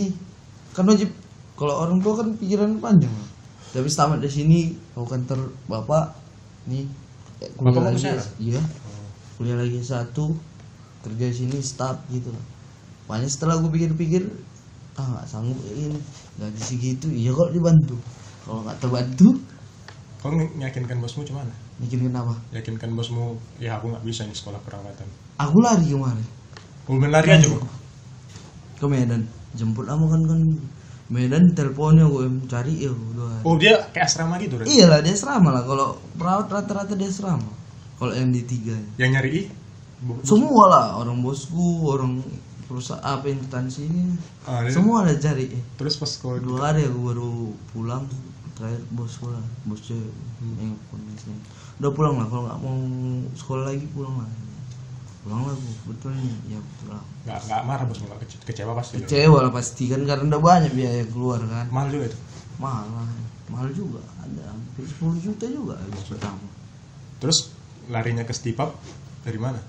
Kan 0.76 0.85
wajib 0.85 1.09
kalau 1.57 1.75
orang 1.80 1.99
tua 2.04 2.21
kan 2.23 2.28
pikiran 2.38 2.76
panjang 2.78 3.11
tapi 3.75 3.89
tamat 3.93 4.19
dari 4.23 4.33
sini. 4.33 4.61
Kau 4.95 5.05
kantor 5.05 5.53
bapak 5.69 6.15
nih 6.69 6.85
eh, 7.45 7.51
Bapak 7.57 7.95
lagi 7.95 8.05
iya. 8.41 8.61
Kuliah 9.39 9.57
lagi 9.59 9.79
satu 9.81 10.35
kerja 11.07 11.25
di 11.31 11.37
sini 11.37 11.57
staf 11.63 12.03
gitu. 12.11 12.35
Makanya 13.07 13.31
setelah 13.31 13.57
gue 13.63 13.71
pikir-pikir 13.71 14.27
ah 14.99 15.07
nggak 15.15 15.27
sanggup 15.31 15.55
kayak 15.63 15.79
gini 15.79 15.99
gaji 16.43 16.63
segitu 16.63 17.07
iya 17.13 17.31
kok 17.31 17.55
dibantu. 17.55 17.97
Kalau 18.43 18.67
nggak 18.67 18.79
terbantu 18.83 19.39
Kau 20.19 20.35
meyakinkan 20.35 20.99
bosmu 20.99 21.23
cuman? 21.23 21.47
Mikirin 21.79 22.11
apa? 22.11 22.35
Yakinkan 22.51 22.91
bosmu, 22.99 23.39
ya 23.63 23.79
aku 23.79 23.95
nggak 23.95 24.03
bisa 24.03 24.27
ini 24.27 24.35
sekolah 24.35 24.59
perawatan. 24.67 25.07
aku 25.39 25.57
lari 25.63 25.95
kemarin. 25.95 26.27
Kau 26.83 26.99
lari 26.99 27.31
aja 27.31 27.47
kok. 27.47 27.63
ke 28.83 28.87
Medan. 28.91 29.23
Jemput 29.55 29.87
kamu 29.87 30.07
kan 30.11 30.23
kan 30.27 30.41
Medan 31.09 31.50
teleponnya 31.50 32.05
gue 32.05 32.21
cari 32.45 32.85
ya 32.85 32.93
udah. 32.93 33.41
Oh 33.43 33.57
dia 33.57 33.81
kayak 33.91 34.07
asrama 34.07 34.37
gitu 34.37 34.57
kan? 34.57 34.65
iyalah 34.65 35.00
dia 35.00 35.12
serama 35.12 35.49
lah. 35.50 35.62
Kalau 35.62 35.88
perawat 36.15 36.47
rata-rata 36.47 36.93
dia 36.93 37.09
serama 37.09 37.49
kalau 37.95 38.12
yang 38.12 38.29
di 38.29 38.45
tiga 38.45 38.77
Yang 38.95 39.11
nyari 39.11 39.41
semua 40.21 40.65
lah. 40.67 40.87
Orang 40.97 41.19
bosku 41.19 41.59
orang 41.87 42.21
perusahaan 42.65 43.00
apa 43.00 43.25
instansi 43.27 43.83
ini 43.83 44.15
Ah, 44.45 44.61
dia- 44.61 44.71
semua 44.71 45.03
ada 45.03 45.17
cari. 45.17 45.49
Terus 45.75 45.97
pas 45.97 46.12
kau 46.15 46.37
dua 46.37 46.69
hari 46.69 46.85
aku 46.85 47.00
baru 47.03 47.31
pulang. 47.69 48.05
Terakhir 48.53 48.85
bosku 48.91 49.27
lah. 49.29 49.41
Bosnya 49.65 49.97
yang 50.57 50.77
kondisi 50.87 51.33
udah 51.79 51.91
pulang 51.91 52.15
lah. 52.15 52.27
Kalau 52.27 52.45
nggak 52.45 52.59
mau 52.59 52.77
sekolah 53.33 53.65
lagi 53.67 53.87
pulang 53.88 54.12
lah 54.15 54.29
pulang 55.29 55.45
lah 55.45 55.57
bu. 55.61 55.71
Betul 55.93 56.17
nih 56.17 56.57
ya 56.57 56.61
pulang 56.81 57.05
nggak 57.29 57.41
nggak 57.45 57.63
marah 57.69 57.85
bos 57.85 58.01
nggak 58.01 58.21
kece- 58.25 58.45
kecewa 58.49 58.73
pasti. 58.73 59.05
Kecewa 59.05 59.39
lah 59.45 59.53
pasti 59.53 59.85
kan. 59.93 60.01
Karena 60.09 60.25
udah 60.33 60.41
banyak 60.41 60.73
biaya 60.73 61.05
keluar 61.13 61.45
kan. 61.45 61.69
Mahal 61.69 61.89
juga 61.93 62.05
itu? 62.09 62.19
Mahal 62.57 62.87
lah 62.97 63.09
mahal 63.53 63.69
juga. 63.77 64.01
Ada 64.25 64.43
hampir 64.49 64.85
10 64.89 65.21
juta 65.21 65.45
juga 65.45 65.77
habis 65.77 66.05
pertama. 66.09 66.49
Terus 67.21 67.53
larinya 67.93 68.25
ke 68.25 68.33
stipap 68.33 68.73
dari 69.21 69.37
mana? 69.37 69.61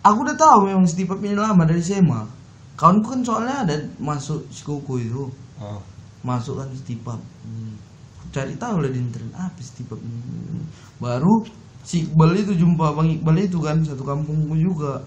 Aku 0.00 0.24
udah 0.24 0.38
tahu 0.40 0.72
memang 0.72 0.88
Steve 0.88 1.12
ini 1.20 1.36
lama 1.36 1.68
dari 1.68 1.84
SMA 1.84 2.46
kawanku 2.76 3.08
kan 3.08 3.20
soalnya 3.24 3.56
ada 3.64 3.76
masuk 3.98 4.44
sekuku 4.52 5.08
itu. 5.08 5.24
Oh. 5.56 5.80
masuk 6.20 6.60
kan 6.60 6.68
Steve 6.76 7.00
hmm. 7.00 7.80
cari 8.28 8.52
tahu 8.60 8.84
lah 8.84 8.90
di 8.92 9.00
internet 9.00 9.32
apa 9.40 9.60
Steve 9.64 9.96
ini. 9.96 10.60
Baru 11.00 11.40
si 11.86 12.02
Iqbal 12.04 12.34
itu 12.34 12.52
jumpa 12.52 12.92
bang 12.92 13.08
Iqbal 13.16 13.36
itu 13.40 13.58
kan 13.62 13.78
satu 13.80 14.02
kampungku 14.02 14.54
juga. 14.58 15.06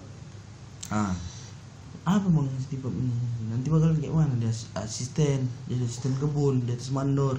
Ah. 0.88 1.12
Apa 2.08 2.26
bang 2.26 2.48
Steve 2.58 2.88
ini 2.88 3.12
nanti 3.52 3.68
bakal 3.68 3.92
kayak 4.00 4.14
mana? 4.16 4.32
Dia 4.40 4.48
as- 4.48 4.72
asisten 4.74 5.44
dia 5.68 5.76
asisten 5.84 6.16
kebun 6.16 6.64
di 6.64 6.72
atas 6.72 6.88
mandor. 6.90 7.36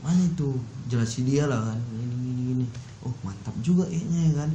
Mana 0.00 0.16
itu? 0.24 0.56
Jelasin 0.88 1.28
dia 1.28 1.44
lah 1.44 1.60
kan 1.60 1.78
ini 1.92 2.14
gini 2.24 2.42
gini 2.56 2.66
oh 3.04 3.12
mantap 3.20 3.52
juga 3.60 3.84
kayaknya 3.84 4.20
ya 4.26 4.32
kan. 4.40 4.50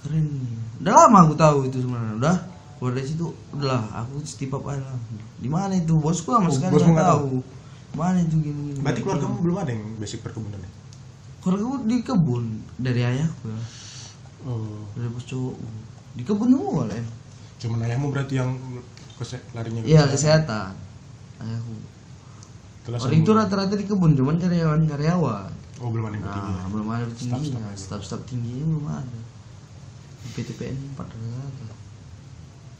Keren 0.00 0.24
nih. 0.24 0.56
Udah 0.80 0.92
lama 0.96 1.18
aku 1.28 1.34
tahu 1.36 1.58
itu 1.68 1.76
sebenarnya. 1.84 2.14
Udah 2.16 2.36
keluar 2.80 2.96
dari 2.96 3.04
situ 3.04 3.28
udahlah 3.52 3.84
aku 3.92 4.24
up 4.24 4.64
aja 4.72 4.80
lah. 4.80 4.96
di 5.36 5.48
mana 5.52 5.76
itu? 5.76 5.92
Bosku 6.00 6.32
sama 6.32 6.48
Oh, 6.48 6.52
sekali 6.52 6.80
nggak 6.80 6.96
nggak 6.96 7.08
tahu. 7.12 7.44
mana 7.90 8.22
itu 8.22 8.38
gini 8.40 8.60
gini 8.70 8.78
berarti 8.80 9.00
keluarga 9.02 9.26
kamu 9.26 9.36
belum 9.42 9.56
ada 9.60 9.70
yang 9.74 9.84
basic 9.98 10.22
perkebunan 10.22 10.62
ya 10.62 10.70
keluarga 11.40 11.64
gue 11.64 11.78
di 11.88 11.98
kebun 12.04 12.44
dari 12.76 13.00
ayahku 13.04 13.44
ya. 13.48 13.62
Oh. 14.44 14.84
Dari 14.96 15.08
bos 15.08 15.24
cowok. 15.24 15.56
Di 16.16 16.22
kebun 16.24 16.48
semua 16.52 16.84
lah 16.88 16.96
ya. 16.96 17.04
Cuman 17.60 17.78
ayahmu 17.84 18.06
berarti 18.12 18.34
yang 18.40 18.56
larinya 19.52 19.80
iya 19.84 20.08
kesehatan. 20.08 20.72
ayahku. 21.40 21.74
Terus 22.88 23.00
orang 23.04 23.20
itu 23.20 23.30
rata-rata 23.36 23.74
di 23.76 23.84
kebun 23.84 24.16
cuman 24.16 24.36
karyawan 24.40 24.84
karyawan. 24.88 25.50
Oh 25.80 25.88
belum 25.88 26.12
ada 26.12 26.16
yang 26.20 26.28
tinggi 26.28 26.52
nah 26.52 26.66
belum 26.68 26.86
ada 26.92 27.04
tingginya 27.16 27.60
Staff-staff 27.72 28.02
staff 28.04 28.22
tingginya 28.28 28.64
belum 28.68 28.86
ada. 28.88 29.20
PTPN 30.36 30.76
empat 30.92 31.08
rata 31.08 31.66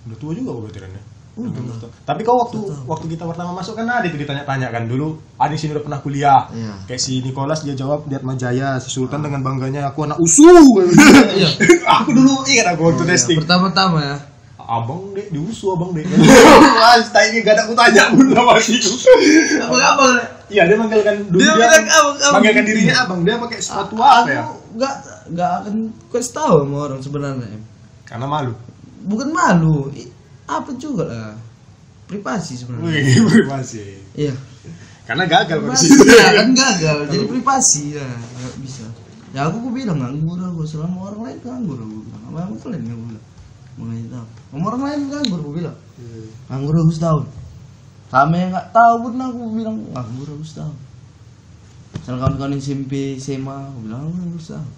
udah 0.00 0.16
tua 0.16 0.32
juga 0.32 0.56
kok 0.56 0.62
berarti 0.64 0.80
Ren, 0.80 0.96
ya? 0.96 1.02
Udah. 1.32 1.62
Betul. 1.62 1.88
tapi 2.02 2.20
kau 2.20 2.36
waktu 2.36 2.58
waktu 2.84 3.06
kita 3.08 3.22
pertama 3.22 3.54
masuk 3.54 3.72
kan 3.72 3.86
ada 3.86 4.02
itu 4.02 4.18
ditanya-tanya 4.18 4.66
kan 4.68 4.84
dulu 4.84 5.14
ada 5.34 5.48
di 5.48 5.56
sini 5.56 5.72
udah 5.72 5.84
pernah 5.84 6.00
kuliah 6.00 6.42
Iya. 6.50 6.74
kayak 6.84 7.00
si 7.00 7.22
Nicholas 7.22 7.62
dia 7.62 7.72
jawab 7.72 8.04
di 8.04 8.14
Atma 8.14 8.34
Jaya 8.34 8.76
si 8.76 8.90
Sultan 8.90 9.20
dengan 9.20 9.40
bangganya 9.40 9.88
aku 9.88 10.04
anak 10.04 10.18
usu 10.18 10.44
Iya. 11.32 11.48
aku 11.96 12.10
dulu 12.10 12.42
ingat 12.44 12.74
aku 12.74 12.82
waktu 12.84 13.02
Oh, 13.02 13.06
iya. 13.06 13.14
testing 13.14 13.38
pertama-tama 13.38 13.98
ya 14.00 14.16
abang 14.60 15.02
deh 15.10 15.26
diusu 15.28 15.70
abang 15.72 15.90
deh 15.90 16.06
Mas, 16.06 17.10
ini 17.24 17.42
gak 17.42 17.54
ada 17.54 17.62
aku 17.64 17.74
tanya 17.74 18.02
pun 18.10 18.26
sama 18.28 18.54
itu 18.60 18.90
Apa 19.60 19.74
apa? 19.74 20.04
iya 20.46 20.62
dia 20.62 20.76
manggilkan 20.76 21.26
dulu 21.26 21.40
Dia 21.40 21.52
bilang 21.52 21.70
abang, 21.80 22.14
abang. 22.16 22.32
manggilkan 22.38 22.64
dirinya 22.64 22.94
abang 23.02 23.20
dia 23.22 23.34
pakai 23.34 23.58
sepatu 23.58 23.94
apa 23.96 24.28
ya 24.28 24.42
nggak 24.70 24.94
nggak 25.30 25.50
akan 25.62 25.74
kasih 26.10 26.32
tahu 26.32 26.54
sama 26.62 26.76
orang 26.84 27.00
sebenarnya 27.00 27.58
karena 28.04 28.26
malu 28.26 28.52
bukan 29.02 29.28
malu 29.30 29.90
apa 30.50 30.70
juga 30.74 31.06
lah. 31.06 31.34
Privasi 32.10 32.58
sebenarnya. 32.58 33.22
Privasi. 33.46 34.02
Iya. 34.18 34.34
Karena 35.06 35.24
gagal 35.26 35.58
privasi. 35.62 35.86
Ya, 36.06 36.28
kan 36.42 36.48
gagal. 36.54 36.96
Jadi 37.10 37.24
privasi 37.26 37.98
ya 37.98 38.06
nggak 38.06 38.54
bisa. 38.62 38.86
Ya 39.30 39.46
aku 39.46 39.62
aku 39.62 39.70
bilang 39.74 39.98
nganggur 39.98 40.38
aku. 40.38 40.66
Selama 40.66 41.10
orang 41.10 41.20
lain 41.30 41.38
nganggur 41.42 41.78
aku. 41.78 41.96
Bilang 42.06 42.22
apa 42.30 42.38
yang 42.46 42.58
kalian 42.62 42.82
yang 42.86 43.00
bilang. 43.06 43.26
Mengenai 43.78 44.06
tahu. 44.10 44.26
Sama 44.50 44.64
orang 44.70 44.82
lain 44.86 45.00
nganggur 45.10 45.38
aku 45.42 45.52
bilang. 45.54 45.76
Nganggur 46.50 46.74
aku 46.78 46.92
setahun. 46.94 47.24
Sama 48.10 48.34
yang 48.38 48.50
nggak 48.54 48.68
tahu 48.74 48.94
pun 49.06 49.12
aku 49.18 49.40
bilang 49.54 49.76
nganggur 49.94 50.28
aku 50.30 50.44
setahun. 50.46 50.76
Misalnya 51.90 52.18
kawan-kawan 52.22 52.54
SMP 52.58 52.92
SMA 53.18 53.56
aku 53.70 53.78
bilang 53.82 53.98
aku 54.06 54.12
nganggur 54.14 54.42
setahun. 54.42 54.70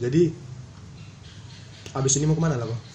Jadi 0.00 0.22
abis 1.90 2.16
ini 2.16 2.24
mau 2.24 2.38
ke 2.38 2.42
mana 2.44 2.54
lah 2.54 2.70
kok 2.70 2.89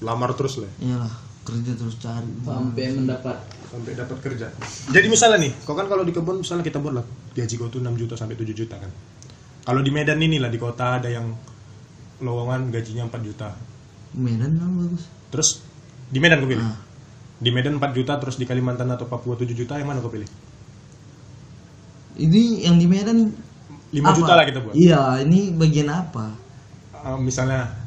lamar 0.00 0.32
terus 0.36 0.60
lah. 0.60 0.70
Iyalah 0.80 1.30
kerja 1.44 1.72
terus 1.76 1.96
cari. 2.00 2.30
Sampai 2.44 2.92
mendapat. 2.92 3.36
Sampai 3.70 3.92
dapat 3.94 4.18
kerja. 4.20 4.46
Jadi 4.90 5.06
misalnya 5.06 5.38
nih 5.46 5.52
kau 5.64 5.78
kan 5.78 5.86
kalau 5.86 6.02
di 6.02 6.12
kebun 6.12 6.42
misalnya 6.42 6.64
kita 6.66 6.82
buat 6.82 7.00
lah 7.00 7.06
gaji 7.32 7.54
kau 7.56 7.70
tuh 7.70 7.80
6 7.80 7.94
juta 7.96 8.14
sampai 8.18 8.36
7 8.36 8.50
juta 8.52 8.76
kan. 8.76 8.90
Kalau 9.64 9.80
di 9.84 9.90
Medan 9.92 10.18
ini 10.18 10.40
lah 10.42 10.50
di 10.50 10.58
kota 10.58 10.98
ada 10.98 11.08
yang 11.08 11.30
lowongan 12.20 12.68
gajinya 12.74 13.08
4 13.08 13.28
juta. 13.28 13.48
Medan 14.16 14.58
lah 14.58 14.68
bagus. 14.68 15.06
Terus 15.30 15.48
di 16.10 16.18
Medan 16.18 16.42
kau 16.42 16.50
pilih? 16.50 16.64
Ah. 16.64 16.78
di 17.40 17.48
Medan 17.48 17.80
4 17.80 17.96
juta 17.96 18.20
terus 18.20 18.36
di 18.36 18.44
Kalimantan 18.44 18.92
atau 18.92 19.08
Papua 19.08 19.32
7 19.32 19.48
juta 19.56 19.80
yang 19.80 19.88
mana 19.88 20.04
kau 20.04 20.12
pilih? 20.12 20.28
Ini 22.20 22.68
yang 22.68 22.76
di 22.76 22.84
Medan 22.84 23.32
5 23.90 23.96
apa? 23.96 24.12
juta 24.12 24.32
lah 24.36 24.44
kita 24.44 24.60
buat. 24.60 24.74
Iya 24.76 25.24
ini 25.24 25.56
bagian 25.56 25.88
apa? 25.88 26.36
Ah, 26.92 27.16
misalnya 27.16 27.79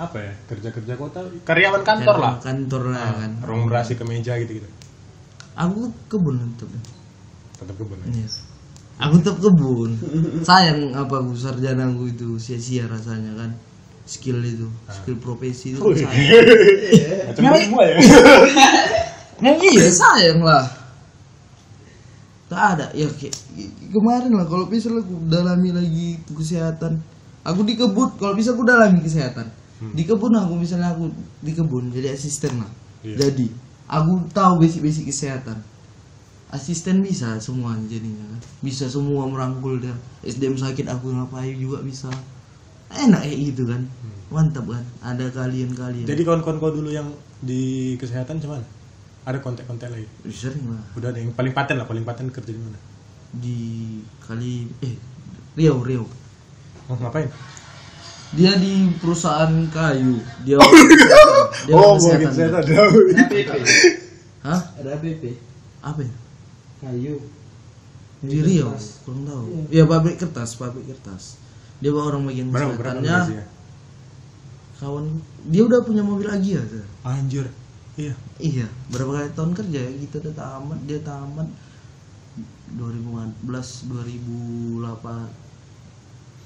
apa 0.00 0.16
ya 0.16 0.32
kerja 0.48 0.68
kerja 0.72 0.94
kota 0.96 1.20
karyawan 1.44 1.84
kantor 1.84 2.16
lah. 2.16 2.34
kantor 2.40 2.96
lah 2.96 3.12
kan. 3.12 3.32
ruang 3.44 3.68
berasi 3.68 3.92
ke 3.92 4.04
meja 4.08 4.40
gitu 4.40 4.56
gitu 4.56 4.68
aku 5.52 5.92
kebun 6.08 6.40
tetap 6.56 6.72
tetap 7.60 7.76
kebun 7.76 7.98
ya. 8.00 8.24
Iya. 8.24 8.28
aku 9.02 9.14
tetap 9.20 9.38
kebun. 9.38 9.90
Sayang 10.42 10.96
apa 10.96 11.14
aku 11.20 11.32
sarjana 11.36 11.92
aku 11.92 12.10
itu 12.10 12.40
sia-sia 12.40 12.88
rasanya 12.88 13.36
kan. 13.36 13.50
Skill 14.02 14.42
itu 14.42 14.66
skill 14.90 15.16
profesi 15.22 15.76
itu 15.76 15.78
sayang. 15.78 16.10
Macam 17.30 17.54
semua 17.60 17.84
ya? 17.86 17.96
Nah, 19.42 19.58
iya 19.58 19.90
sayang 19.90 20.38
lah. 20.46 20.70
Tak 22.46 22.78
ada. 22.78 22.86
Ya 22.94 23.10
kayak 23.10 23.34
kemarin 23.90 24.38
lah 24.38 24.46
kalau 24.46 24.70
bisa 24.70 24.86
aku 24.86 25.18
dalami 25.26 25.74
lagi 25.74 26.14
kesehatan. 26.30 27.02
Aku 27.42 27.66
di 27.66 27.74
kebun 27.74 28.14
kalau 28.22 28.38
bisa 28.38 28.54
aku 28.54 28.62
dalami 28.62 29.02
kesehatan 29.02 29.50
di 29.90 30.02
kebun 30.06 30.34
aku 30.38 30.54
misalnya 30.54 30.94
aku 30.94 31.10
di 31.42 31.52
kebun 31.52 31.90
jadi 31.90 32.14
asisten 32.14 32.62
lah. 32.62 32.70
Iya. 33.02 33.18
jadi 33.18 33.50
aku 33.90 34.30
tahu 34.30 34.62
basic-basic 34.62 35.10
kesehatan. 35.10 35.58
Asisten 36.52 37.00
bisa 37.00 37.40
semuanya 37.40 37.88
jadinya 37.88 38.22
kan. 38.28 38.40
Bisa 38.60 38.84
semua 38.86 39.24
merangkul 39.24 39.80
dia. 39.80 39.96
SDM 40.22 40.54
sakit 40.54 40.84
aku 40.86 41.10
ngapain 41.10 41.56
juga 41.56 41.80
bisa. 41.80 42.12
Enak 42.92 43.24
kayak 43.24 43.38
gitu 43.40 43.64
kan. 43.64 43.82
Mantap 44.28 44.68
kan. 44.68 44.84
Ada 45.00 45.32
kalian-kalian. 45.32 46.04
Jadi 46.04 46.22
kawan-kawan 46.22 46.60
kau 46.60 46.70
dulu 46.70 46.92
yang 46.92 47.08
di 47.40 47.96
kesehatan 47.96 48.38
cuman 48.38 48.60
ada 49.24 49.38
kontak-kontak 49.40 49.88
lagi 49.88 50.06
sering 50.28 50.68
lah. 50.68 50.84
Udah 50.92 51.08
ada 51.10 51.18
yang 51.24 51.32
paling 51.32 51.56
paten 51.56 51.80
lah 51.80 51.88
paling 51.88 52.04
paten 52.04 52.28
kerja 52.28 52.52
di 52.52 52.60
mana? 52.60 52.78
Di 53.32 53.58
kali 54.20 54.68
eh 54.84 54.94
Riau 55.56 55.80
Riau. 55.80 56.04
Oh, 56.90 56.96
ngapain 57.00 57.32
dia 58.32 58.56
di 58.56 58.88
perusahaan 58.96 59.52
kayu. 59.68 60.16
Dia 60.44 60.56
dia 61.68 61.74
oh 61.76 61.94
orang 61.94 62.00
mau 62.00 62.00
kesehatan. 62.00 62.32
kesehatan 62.32 62.64
APP. 63.12 63.52
hah? 64.40 64.60
Ada 64.80 64.90
APP. 64.96 65.22
apa 65.82 66.00
ya? 66.00 66.12
Kayu. 66.80 67.16
di 68.22 68.38
Riau 68.38 68.72
kurang 69.02 69.26
tahu. 69.26 69.44
Ya 69.68 69.84
pabrik 69.84 70.16
kertas 70.16 70.56
pabrik 70.56 70.86
kertas. 70.88 71.36
Dia 71.82 71.90
orang 71.92 72.24
bagian 72.24 72.48
kesehatannya. 72.54 73.44
kawan 74.82 75.22
dia 75.46 75.62
udah 75.62 75.86
punya 75.86 76.02
mobil 76.02 76.26
lagi 76.26 76.58
ya 76.58 76.62
tuh. 76.66 76.82
anjir. 77.06 77.46
Iya. 77.94 78.16
Iya 78.40 78.66
berapa 78.88 79.12
kali 79.12 79.30
tahun 79.36 79.52
kerja 79.52 79.78
ya 79.78 79.90
gitu 80.00 80.18
udah 80.24 80.34
tamat 80.34 80.80
dia 80.88 80.98
tamat. 81.04 81.46
2011 82.72 83.44
2008 83.44 85.41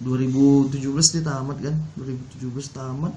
2017 0.04 0.76
dia 1.16 1.22
tamat 1.24 1.56
kan? 1.60 1.74
2017 1.96 2.76
tamat 2.76 3.14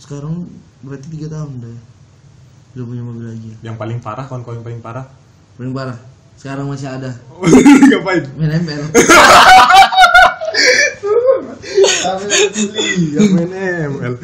sekarang 0.00 0.48
berarti 0.80 1.06
tiga 1.12 1.28
tahun 1.28 1.60
deh 1.60 1.78
udah 2.70 2.84
punya 2.86 3.02
mobil 3.04 3.26
lagi 3.28 3.52
ya. 3.52 3.70
yang 3.70 3.76
paling 3.76 4.00
parah 4.00 4.24
kawan-kawan 4.24 4.62
yang 4.62 4.66
paling 4.66 4.82
parah? 4.82 5.06
Paling 5.58 5.74
parah? 5.76 5.98
Sekarang 6.40 6.72
masih 6.72 6.88
ada? 6.88 7.12
Ngapain? 7.90 8.24
Main 8.38 8.52
ML 8.64 8.82
main 13.30 13.50
ML 13.52 14.14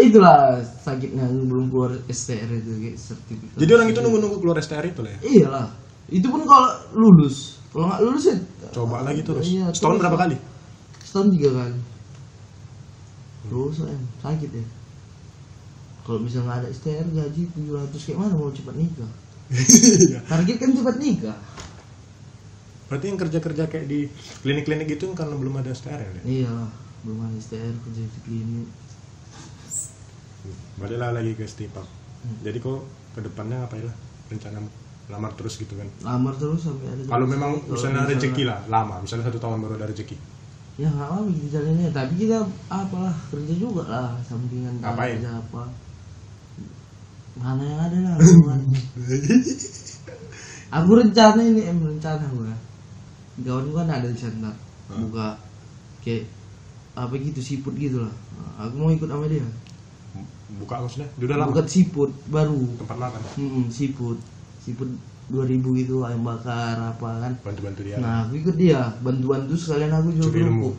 itulah 0.00 0.62
sakitnya 0.80 1.26
belum 1.28 1.68
keluar 1.68 1.92
STR 2.08 2.48
itu 2.48 2.72
kayak 2.78 2.96
sertifikat. 2.96 3.58
Jadi 3.58 3.70
orang 3.74 3.88
itu 3.90 3.98
nunggu-nunggu 4.00 4.38
keluar 4.40 4.56
STR 4.62 4.86
itu 4.86 5.02
lah 5.02 5.12
ya? 5.12 5.20
Iyalah. 5.26 5.66
Itu 6.08 6.30
pun 6.30 6.46
kalau 6.46 6.72
lulus. 6.94 7.60
Kalau 7.74 7.90
nggak 7.90 8.00
lulus 8.06 8.24
ya 8.32 8.38
coba 8.72 9.02
lagi 9.02 9.20
terus. 9.24 9.44
Iya, 9.44 9.72
setahun 9.74 9.98
berapa 9.98 10.16
kali 10.16 10.36
setahun 11.08 11.32
tiga 11.32 11.50
kali 11.50 11.80
terus 13.38 13.80
em. 13.80 14.02
Sakit 14.20 14.50
ya. 14.52 14.66
Kalau 16.04 16.20
bisa 16.20 16.40
nggak 16.40 16.56
ada 16.60 16.68
STR 16.68 17.08
gaji 17.08 17.48
700 17.48 17.96
kayak 17.96 18.18
mana 18.18 18.34
mau 18.34 18.52
cepat 18.52 18.76
nikah? 18.76 19.08
Target 20.28 20.56
kan 20.60 20.70
cepat 20.74 20.96
nikah. 21.00 21.38
Berarti 22.88 23.04
yang 23.08 23.16
kerja-kerja 23.16 23.64
kayak 23.68 23.86
di 23.86 24.08
klinik-klinik 24.40 24.88
itu 24.90 25.04
karena 25.12 25.32
belum 25.32 25.56
ada 25.56 25.72
STR 25.72 25.96
ya? 25.96 26.10
Iya 26.24 26.54
belum 27.04 27.24
ada 27.24 27.36
STR 27.40 27.72
kerja 27.78 28.02
di 28.04 28.20
klinik. 28.20 28.68
Baliklah 30.76 31.16
lagi 31.16 31.32
ke 31.32 31.44
Stipak 31.44 31.88
jadi 32.42 32.58
kok 32.58 32.82
ke 33.14 33.20
depannya 33.22 33.62
ngapain 33.62 33.86
lah? 33.86 33.96
Rencana 34.28 34.58
lamar 35.08 35.32
terus 35.32 35.56
gitu 35.56 35.72
kan? 35.72 35.88
Lamar 36.04 36.36
terus 36.36 36.68
sampai 36.68 36.84
ada 36.90 37.00
kalau 37.06 37.24
memang 37.24 37.64
misalnya- 37.64 38.04
rezeki 38.04 38.44
lah 38.44 38.60
lama. 38.68 39.00
Misalnya 39.00 39.32
satu 39.32 39.40
tahun 39.40 39.64
baru 39.64 39.80
ada 39.80 39.88
rezeki 39.88 40.16
ya 40.78 40.88
nggak 40.88 41.08
apa 41.10 41.20
kita 41.34 41.48
jalannya. 41.58 41.88
Tapi 41.90 42.12
kita 42.16 42.38
apalah 42.70 43.16
kerja 43.34 43.54
juga 43.58 43.82
lah 43.90 44.14
sampingan 44.24 44.78
Ngapain? 44.78 45.18
kerja 45.18 45.30
apa. 45.42 45.62
Mana 47.38 47.62
yang 47.62 47.80
ada 47.82 47.98
lah 48.02 48.16
aku 50.68 50.90
rencana 51.00 51.40
ini 51.40 51.64
em 51.64 51.78
rencana 51.80 52.28
gua 52.34 52.52
kawan 53.40 53.70
gua 53.72 53.86
kan 53.86 54.02
ada 54.02 54.08
di 54.10 54.18
sana 54.20 54.50
buka 54.90 55.38
kayak 56.02 56.26
apa 56.98 57.14
gitu 57.22 57.40
siput 57.40 57.72
gitu 57.78 58.02
lah. 58.02 58.14
Aku 58.66 58.74
mau 58.74 58.90
ikut 58.90 59.06
sama 59.06 59.30
dia. 59.30 59.46
Buka 60.58 60.82
maksudnya? 60.82 61.06
Dia 61.14 61.26
udah 61.30 61.38
lama 61.38 61.50
buka 61.54 61.62
siput 61.70 62.10
baru. 62.26 62.58
Tempat 62.82 62.96
makan? 62.98 63.20
Hmm, 63.38 63.64
siput. 63.70 64.18
Siput 64.66 64.90
2000 65.28 65.78
gitu 65.78 65.94
ayam 66.02 66.22
bakar 66.22 66.76
apa 66.88 67.10
kan 67.20 67.32
bantu 67.40 67.60
bantu 67.62 67.80
dia 67.82 67.96
nah 67.98 68.24
aku 68.24 68.34
ikut 68.38 68.56
dia 68.56 68.80
bantu-bantu 68.98 69.52
sekalian 69.54 69.92
aku 69.92 70.08
jual 70.12 70.28
ilmu 70.28 70.70
kerupuk 70.72 70.76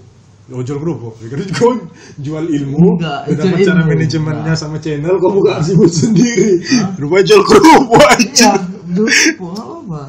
Oh, 0.49 0.65
jual 0.65 0.81
kerupuk. 0.81 1.13
Kira 1.29 1.45
kau 1.53 1.77
jual 2.17 2.41
ilmu, 2.41 2.97
Enggak, 2.97 3.21
udah 3.29 3.45
cara 3.53 3.85
ilmu. 3.85 3.85
manajemennya 3.85 4.41
Enggak. 4.49 4.57
sama 4.57 4.81
channel, 4.81 5.21
kau 5.21 5.29
buka 5.29 5.61
sibuk 5.61 5.85
sendiri. 5.85 6.57
Rupanya 6.97 7.21
jual 7.21 7.43
kerupuk 7.45 8.01
aja. 8.01 8.57
ya 8.57 8.65
dulu 8.89 9.05
apa 9.05 9.49
apa 9.77 10.03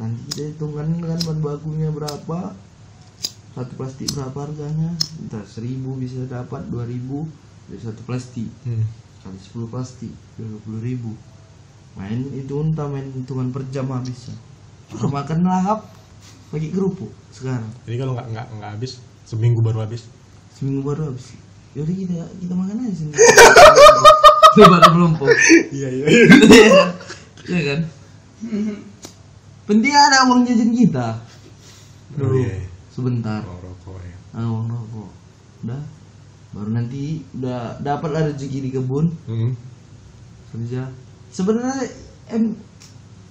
nanti 0.00 0.20
kita 0.26 0.42
hitungkan 0.48 0.88
kan 0.96 1.18
bahan 1.20 1.38
bakunya 1.38 1.92
berapa 1.92 2.56
satu 3.52 3.72
plastik 3.76 4.08
berapa 4.10 4.38
harganya 4.40 4.96
entah 5.20 5.44
seribu 5.44 5.92
bisa 5.94 6.24
dapat 6.24 6.64
dua 6.66 6.88
ribu 6.88 7.28
dari 7.68 7.78
satu 7.78 8.00
plastik 8.02 8.48
Hmm. 8.64 8.88
kali 9.20 9.36
sepuluh 9.36 9.68
plastik 9.68 10.08
dua 10.34 10.56
puluh 10.64 10.80
ribu 10.80 11.12
main 11.92 12.20
itu 12.32 12.54
entah 12.58 12.88
main 12.88 13.04
hitungan 13.12 13.52
per 13.52 13.62
jam 13.68 13.86
habisnya 13.86 14.32
makan 14.92 15.44
lahap 15.44 15.88
pakai 16.48 16.68
kerupuk 16.68 17.08
sekarang 17.32 17.64
Jadi 17.84 17.96
kalau 17.96 18.12
nggak 18.12 18.28
nggak 18.28 18.46
nggak 18.56 18.70
habis, 18.76 19.00
seminggu 19.24 19.60
baru 19.60 19.84
habis. 19.84 20.04
seminggu 20.52 20.84
baru 20.84 21.08
habis 21.08 21.32
yaudah 21.72 21.96
kita 21.96 22.12
kita 22.38 22.52
makan 22.52 22.76
aja 22.78 22.92
sini 22.92 23.12
ada 24.76 24.88
melompok 24.92 25.28
Iya 25.72 25.88
iya. 25.88 26.06
iya. 26.06 26.84
Iya 27.42 27.60
kan? 27.66 27.80
Penting 29.64 29.90
ada 29.90 30.28
uang 30.28 30.46
jajan 30.46 30.70
kita. 30.70 31.18
Oh, 32.14 32.18
Dulu 32.22 32.38
iya. 32.38 32.70
sebentar. 32.86 33.42
Oh, 33.42 33.58
rokok 33.58 33.98
ya. 33.98 34.14
Ah, 34.30 34.46
uang 34.46 34.70
rokok. 34.70 35.10
Udah. 35.64 35.82
Baru 36.52 36.70
nanti 36.70 37.26
udah 37.32 37.80
dapat 37.80 38.10
lah 38.12 38.22
rezeki 38.30 38.58
di 38.62 38.70
kebun 38.70 39.10
Hmm. 39.26 39.58
kerja. 40.52 40.86
Sebenarnya 41.32 41.88
em 42.28 42.52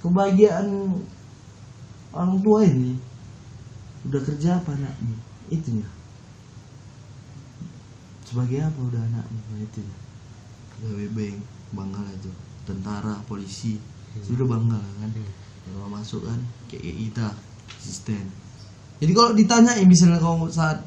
kebahagiaan 0.02 0.68
orang 2.12 2.42
tua 2.42 2.66
ini 2.66 2.98
udah 4.10 4.22
kerja 4.26 4.58
apa 4.58 4.74
anaknya? 4.74 5.18
Itunya. 5.54 5.86
Sebagai 8.26 8.66
apa 8.66 8.80
udah 8.82 9.02
anaknya? 9.06 9.42
Nah, 9.54 9.60
itunya. 9.62 9.98
Pegawai 10.74 11.10
bank, 11.14 11.38
bangga 11.78 12.00
lah 12.02 12.14
itu. 12.18 12.32
Tentara, 12.66 13.16
polisi, 13.30 13.78
sudah 14.26 14.46
bangga 14.50 14.82
lah 14.82 14.94
kan. 15.06 15.12
Kalau 15.62 15.90
masuk 15.94 16.26
kan 16.26 16.40
kayak 16.72 16.98
kita, 16.98 17.28
asisten. 17.78 18.26
Jadi 18.98 19.12
kalau 19.14 19.32
ditanya 19.38 19.78
misalnya 19.86 20.18
kamu 20.18 20.50
saat 20.50 20.82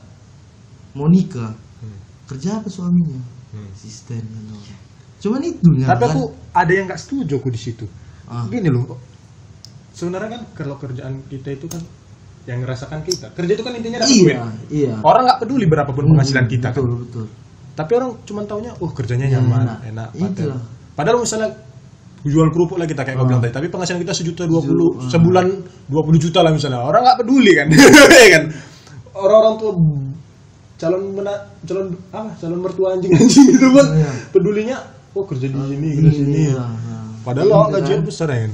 mau 0.94 1.06
nikah, 1.10 1.54
Hmm. 1.82 1.98
kerja 2.30 2.58
apa 2.62 2.68
suaminya? 2.70 3.20
Hmm. 3.52 3.68
Asisten 3.70 4.22
kan 4.22 4.44
orang. 4.50 4.80
Cuman 5.18 5.40
itu 5.40 5.68
Tapi 5.80 6.02
aku 6.04 6.22
ada 6.50 6.72
yang 6.72 6.86
nggak 6.86 7.00
setuju 7.00 7.38
aku 7.38 7.48
di 7.48 7.60
situ. 7.60 7.86
Ah. 8.24 8.44
Gini 8.46 8.68
loh. 8.68 8.98
Sebenarnya 9.90 10.30
kan 10.34 10.42
kalau 10.52 10.74
kerjaan 10.74 11.22
kita 11.26 11.52
itu 11.52 11.66
kan 11.66 11.78
yang 12.44 12.60
ngerasakan 12.60 13.00
kita. 13.00 13.32
Kerja 13.32 13.52
itu 13.52 13.62
kan 13.62 13.72
intinya 13.72 13.98
dapat 14.00 14.10
duit. 14.10 14.26
iya, 14.26 14.40
iya. 14.68 14.94
Orang 15.00 15.24
nggak 15.24 15.38
peduli 15.40 15.64
berapapun 15.64 16.04
penghasilan 16.08 16.44
kita 16.44 16.68
kan. 16.70 16.82
Betul, 16.82 16.98
betul. 17.04 17.24
Tapi 17.74 17.90
orang 17.94 18.10
cuma 18.22 18.40
taunya, 18.44 18.70
oh 18.78 18.90
kerjanya 18.90 19.26
Ya, 19.26 19.40
nyaman, 19.40 19.80
enak. 19.82 20.08
enak. 20.14 20.58
Padahal 20.94 21.18
misalnya 21.18 21.50
jual 22.22 22.48
kerupuk 22.48 22.76
lah 22.76 22.86
kita 22.86 23.02
kayak 23.02 23.18
Ah. 23.18 23.24
bilang 23.24 23.40
tadi, 23.40 23.50
tapi 23.50 23.66
penghasilan 23.66 24.00
kita 24.00 24.14
sejuta 24.14 24.42
dua 24.44 24.60
puluh, 24.60 24.96
Ah. 24.96 25.08
sebulan 25.08 25.46
dua 25.88 26.02
puluh 26.02 26.18
juta 26.18 26.40
lah 26.40 26.52
misalnya. 26.52 26.80
Orang 26.80 27.02
nggak 27.02 27.18
peduli 27.20 27.52
kan, 27.52 27.66
ya 28.22 28.28
kan? 28.30 28.44
Orang-orang 29.10 29.54
tua 29.56 29.72
calon 30.74 31.02
mena, 31.14 31.34
calon 31.64 31.86
apa, 32.10 32.30
calon 32.36 32.58
mertua 32.60 32.88
anjing 32.92 33.10
anjing 33.16 33.46
gitu 33.48 33.68
kan, 33.72 33.86
Iya. 33.90 34.10
pedulinya, 34.30 34.76
oh 35.14 35.24
kerja 35.24 35.46
di 35.46 35.58
sini, 35.58 35.88
kerja 35.94 36.10
di 36.10 36.18
sini. 36.18 36.34
Iya, 36.50 36.58
nah. 36.58 37.06
Padahal 37.24 37.46
lo 37.48 37.56
kan. 37.56 37.70
gajian 37.80 38.02
besar 38.04 38.28
ya 38.30 38.38
kan? 38.46 38.52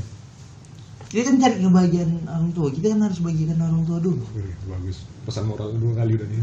Kita 1.10 1.26
kan 1.26 1.36
cari 1.42 1.56
kebahagiaan 1.58 2.10
orang 2.30 2.50
tua. 2.54 2.68
Kita 2.70 2.86
kan 2.94 3.00
harus 3.02 3.18
bagikan 3.18 3.58
orang 3.58 3.82
tua 3.82 3.98
dulu. 3.98 4.22
Wih, 4.38 4.54
bagus, 4.70 5.02
pesan 5.26 5.50
moral 5.50 5.74
dua 5.74 5.92
kali 5.98 6.14
udah 6.14 6.26
nih. 6.30 6.40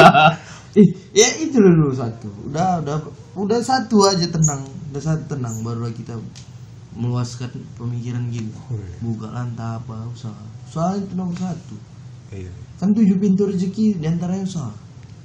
Ih, 0.80 0.88
ya 1.12 1.28
itu 1.42 1.58
dulu 1.58 1.90
satu. 1.92 2.30
Udah, 2.48 2.80
udah, 2.80 2.96
udah 3.36 3.60
satu 3.60 4.06
aja 4.06 4.24
tenang. 4.30 4.64
Udah 4.94 5.02
satu 5.02 5.36
tenang. 5.36 5.52
Barulah 5.66 5.92
kita 5.92 6.14
meluaskan 6.94 7.50
pemikiran 7.76 8.24
gitu. 8.32 8.54
Buka 9.02 9.28
lantai 9.34 9.82
apa 9.82 10.06
usaha. 10.08 10.42
Usaha 10.64 10.96
itu 10.96 11.12
nomor 11.18 11.34
satu. 11.36 11.76
iya. 12.32 12.48
Kan 12.78 12.96
tujuh 12.96 13.18
pintu 13.20 13.50
rezeki 13.50 14.00
di 14.00 14.06
antaranya 14.06 14.46
usaha. 14.46 14.72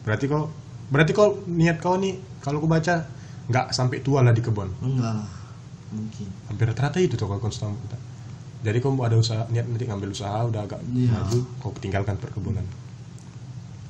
Berarti 0.03 0.25
kau, 0.27 0.51
berarti 0.91 1.11
kau 1.15 1.39
niat 1.47 1.77
kau 1.79 1.95
nih, 1.95 2.19
kalau 2.43 2.59
aku 2.59 2.67
baca 2.67 3.05
nggak 3.45 3.69
sampai 3.69 3.99
tua 3.99 4.19
lah 4.19 4.31
di 4.31 4.39
kebun. 4.39 4.69
Enggak 4.79 5.13
lah. 5.15 5.29
Mungkin. 5.86 6.27
hampir 6.49 6.65
rata-rata 6.65 6.97
itu 6.97 7.13
tuh 7.13 7.23
kalau 7.23 7.39
konstan 7.39 7.71
kita 7.77 7.95
jadi 8.62 8.81
kau 8.81 8.89
mau 8.89 9.05
ada 9.05 9.15
usaha 9.15 9.45
niat 9.47 9.63
nanti 9.63 9.86
ngambil 9.86 10.12
usaha 10.12 10.43
udah 10.43 10.65
agak 10.65 10.81
Iya. 10.88 11.13
maju 11.13 11.39
kau 11.62 11.71
tinggalkan 11.77 12.17
perkebunan 12.17 12.65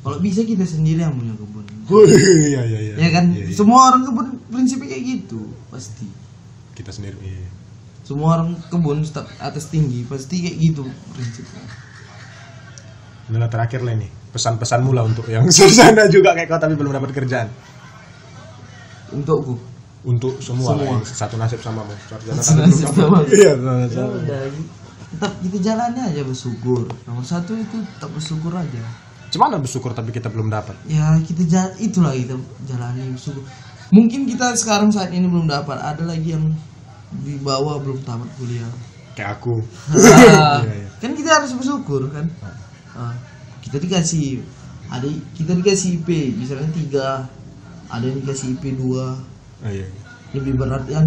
Kalau 0.03 0.19
bisa 0.19 0.43
kita 0.43 0.61
sendiri 0.61 1.01
yang 1.01 1.15
punya 1.15 1.33
kebun. 1.33 1.65
iya 2.45 2.61
iya 2.61 2.79
iya 2.83 2.93
Ya 2.99 3.09
kan, 3.09 3.31
Iya, 3.31 3.47
iya. 3.47 3.55
semua 3.55 3.89
orang 3.89 4.05
kebun 4.05 4.27
prinsipnya 4.45 4.85
kayak 4.87 5.03
gitu, 5.07 5.49
pasti. 5.65 6.05
kita 6.75 6.91
sendiri 6.91 7.15
iya. 7.23 7.49
Semua 8.03 8.37
orang 8.37 8.53
kebun 8.69 9.01
atas 9.39 9.65
tinggi 9.65 10.05
pasti 10.05 10.45
kayak 10.45 10.57
gitu 10.61 10.83
prinsipnya. 11.09 11.63
Ini 13.25 13.37
lah 13.39 13.49
terakhir 13.49 13.81
lah 13.81 13.95
ini 13.95 14.11
pesan-pesanmu 14.29 14.91
lah 14.91 15.07
untuk 15.07 15.25
yang 15.25 15.47
sana 15.49 16.05
juga 16.05 16.35
kayak 16.35 16.51
kau 16.51 16.59
tapi 16.59 16.75
belum 16.75 16.91
dapat 16.93 17.15
kerjaan 17.15 17.49
Untukku. 19.15 19.55
untuk 20.05 20.37
semua, 20.37 20.69
Semua. 20.69 20.85
lah, 20.85 20.91
yang 20.91 21.01
satu 21.01 21.35
nasib 21.35 21.57
sama 21.57 21.81
sarjana 22.03 22.37
Satu 22.37 22.61
nasib 22.61 22.87
sama. 22.87 23.25
iya 23.25 23.51
satu 23.51 23.65
nasib 23.65 23.97
Ya 23.97 24.05
udah, 24.05 24.41
tetap 25.07 25.31
kita 25.39 25.57
jalani 25.63 25.99
aja 26.03 26.21
bersyukur. 26.21 26.85
Nomor 27.03 27.23
satu 27.23 27.55
itu 27.55 27.77
tetap 27.79 28.11
bersyukur 28.11 28.51
aja. 28.51 28.83
Cuman 29.27 29.57
bersyukur 29.57 29.91
tapi 29.91 30.11
kita 30.11 30.27
belum 30.27 30.47
dapat 30.47 30.77
Ya 30.85 31.17
kita 31.19 31.41
jal 31.43 31.67
itulah 31.75 32.13
kita 32.13 32.37
jalani 32.65 33.09
bersyukur. 33.09 33.41
Mungkin 33.87 34.25
kita 34.25 34.53
sekarang 34.53 34.89
saat 34.89 35.09
ini 35.09 35.25
belum 35.25 35.45
dapat. 35.45 35.73
Ada 35.75 36.03
lagi 36.03 36.31
yang 36.31 36.45
di 37.15 37.37
bawah 37.37 37.79
belum 37.79 37.97
tamat 38.01 38.29
kuliah. 38.35 38.67
kayak 39.13 39.39
aku 39.39 39.55
Ah, 39.89 40.59
Iya, 40.59 40.75
iya. 40.75 40.89
kan 40.97 41.11
kita 41.11 41.29
harus 41.31 41.49
bersyukur 41.51 42.09
kan 42.09 42.27
Ah, 42.91 43.15
kita 43.59 43.79
dikasih 43.79 44.43
ada 44.85 45.07
kita 45.31 45.55
dikasih 45.55 45.97
IP 45.97 46.09
misalnya 46.35 46.67
tiga 46.69 47.23
ada 47.89 48.03
yang 48.05 48.17
dikasih 48.21 48.57
IP 48.57 48.77
dua. 48.77 49.17
Oh, 49.63 49.71
iya. 49.71 49.87
lebih 50.35 50.59
berat 50.59 50.83
kan? 50.85 51.05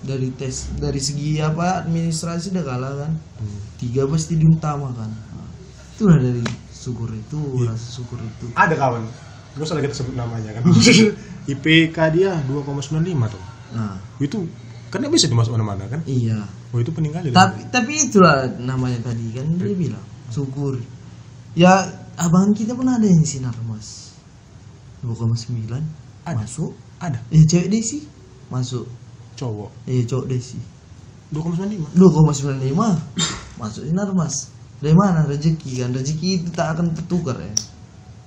Dari 0.00 0.30
tes 0.38 0.70
dari 0.78 1.00
segi 1.02 1.40
apa 1.40 1.82
administrasi 1.82 2.54
udah 2.54 2.64
kalah 2.64 2.92
kan? 3.04 3.12
Hmm. 3.42 3.58
tiga 3.76 4.06
pasti 4.08 4.38
diutamakan 4.38 5.10
Ah, 5.34 5.48
itulah 5.92 6.16
dari 6.16 6.40
syukur 6.72 7.10
itu 7.12 7.40
Iya. 7.60 7.74
rasa 7.74 7.88
syukur 7.90 8.16
itu. 8.20 8.46
Ada 8.54 8.74
kawan 8.78 9.02
gak 9.56 9.64
usah 9.64 9.74
lah 9.76 9.82
kita 9.84 9.96
sebut 9.96 10.14
namanya 10.14 10.50
kan? 10.56 10.62
IPK 11.52 11.96
dia 12.16 12.32
2,95 12.44 13.34
tuh. 13.34 13.42
Nah. 13.74 13.96
Itu 14.18 14.46
kan 14.88 15.02
nggak 15.02 15.12
bisa 15.12 15.26
dimasuk 15.26 15.52
mana-mana 15.52 15.84
kan? 15.90 16.00
Iya. 16.06 16.46
Oh 16.70 16.78
itu 16.78 16.90
penting 16.94 17.12
kali 17.12 17.28
tapi 17.32 17.66
tapi 17.68 17.92
itulah 18.08 18.46
namanya 18.60 19.10
tadi 19.10 19.26
kan? 19.34 19.46
Dia 19.58 19.74
bilang 19.76 20.04
syukur. 20.30 20.78
Ya 21.56 21.82
abang 22.16 22.52
kita 22.52 22.72
pun 22.72 22.88
ada 22.88 23.04
yang 23.04 23.24
sinar 23.24 23.52
mas 23.64 24.05
2,9 25.04 25.68
Ada. 26.24 26.36
masuk. 26.36 26.72
Ada. 27.00 27.18
Eh 27.32 27.44
cewek 27.44 27.68
desi 27.68 28.06
masuk. 28.48 28.86
Cowok. 29.36 29.70
Eh 29.84 30.06
cowok 30.08 30.26
desi. 30.30 30.56
2,95 31.34 31.96
2,95 31.98 32.72
masuk 33.60 33.82
sinar 33.84 34.10
mas. 34.14 34.54
Dari 34.78 34.94
mana 34.94 35.24
rezeki 35.24 35.82
kan? 35.82 35.90
Rezeki 35.96 36.28
itu 36.44 36.48
tak 36.52 36.76
akan 36.76 36.92
tertukar 36.92 37.40
ya. 37.40 37.52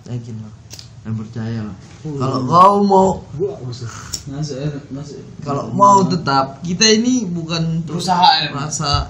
Yakin 0.10 0.36
lah 0.42 0.54
dan 1.00 1.14
percaya 1.16 1.60
lah 1.64 1.78
kalau 2.04 2.40
kau 2.44 2.76
mau 2.84 3.10
ya, 3.40 3.56
masuk. 3.64 5.20
kalau 5.42 5.72
mau 5.72 6.04
tetap 6.06 6.60
kita 6.60 6.84
ini 6.86 7.24
bukan 7.24 7.82
Berusaha, 7.88 8.46
ya. 8.46 8.52
rasa 8.52 9.08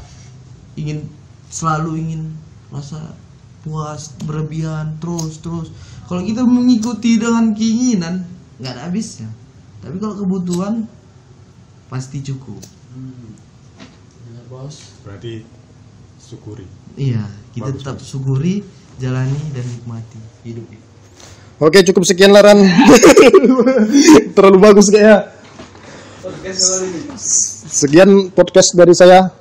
ingin 0.78 1.10
selalu 1.50 1.98
ingin 1.98 2.22
rasa 2.69 3.02
puas 3.63 4.15
berlebihan 4.24 4.95
terus 5.04 5.39
terus. 5.43 5.67
Kalau 6.08 6.26
kita 6.26 6.41
mengikuti 6.48 7.19
dengan 7.19 7.52
keinginan 7.54 8.26
nggak 8.60 8.72
ada 8.76 8.82
habisnya. 8.88 9.30
Tapi 9.80 9.95
kalau 10.00 10.15
kebutuhan 10.19 10.88
pasti 11.88 12.19
cukup. 12.24 12.60
Benar, 14.28 14.45
bos. 14.52 15.00
berarti 15.04 15.43
syukuri. 16.19 16.65
Iya 17.00 17.24
kita 17.56 17.72
Bagus, 17.72 17.82
tetap 17.82 17.98
syukuri 18.04 18.62
jalani 19.00 19.39
dan 19.56 19.65
nikmati 19.65 20.19
hidup. 20.45 20.65
Oke 21.60 21.84
cukup 21.84 22.08
sekian 22.08 22.32
laran 22.32 22.63
Terlalu 24.36 24.58
bagus 24.60 24.88
kayaknya. 24.88 25.36
Sekian 27.67 28.32
podcast 28.32 28.76
dari 28.76 28.95
saya. 28.95 29.32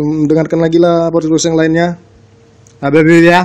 Dengarkan 0.00 0.62
lagi 0.62 0.78
lah 0.78 1.10
podcast 1.10 1.50
yang 1.50 1.58
lainnya 1.58 2.09
Ada 2.80 3.00
ya 3.04 3.40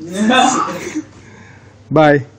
Bye 1.94 2.37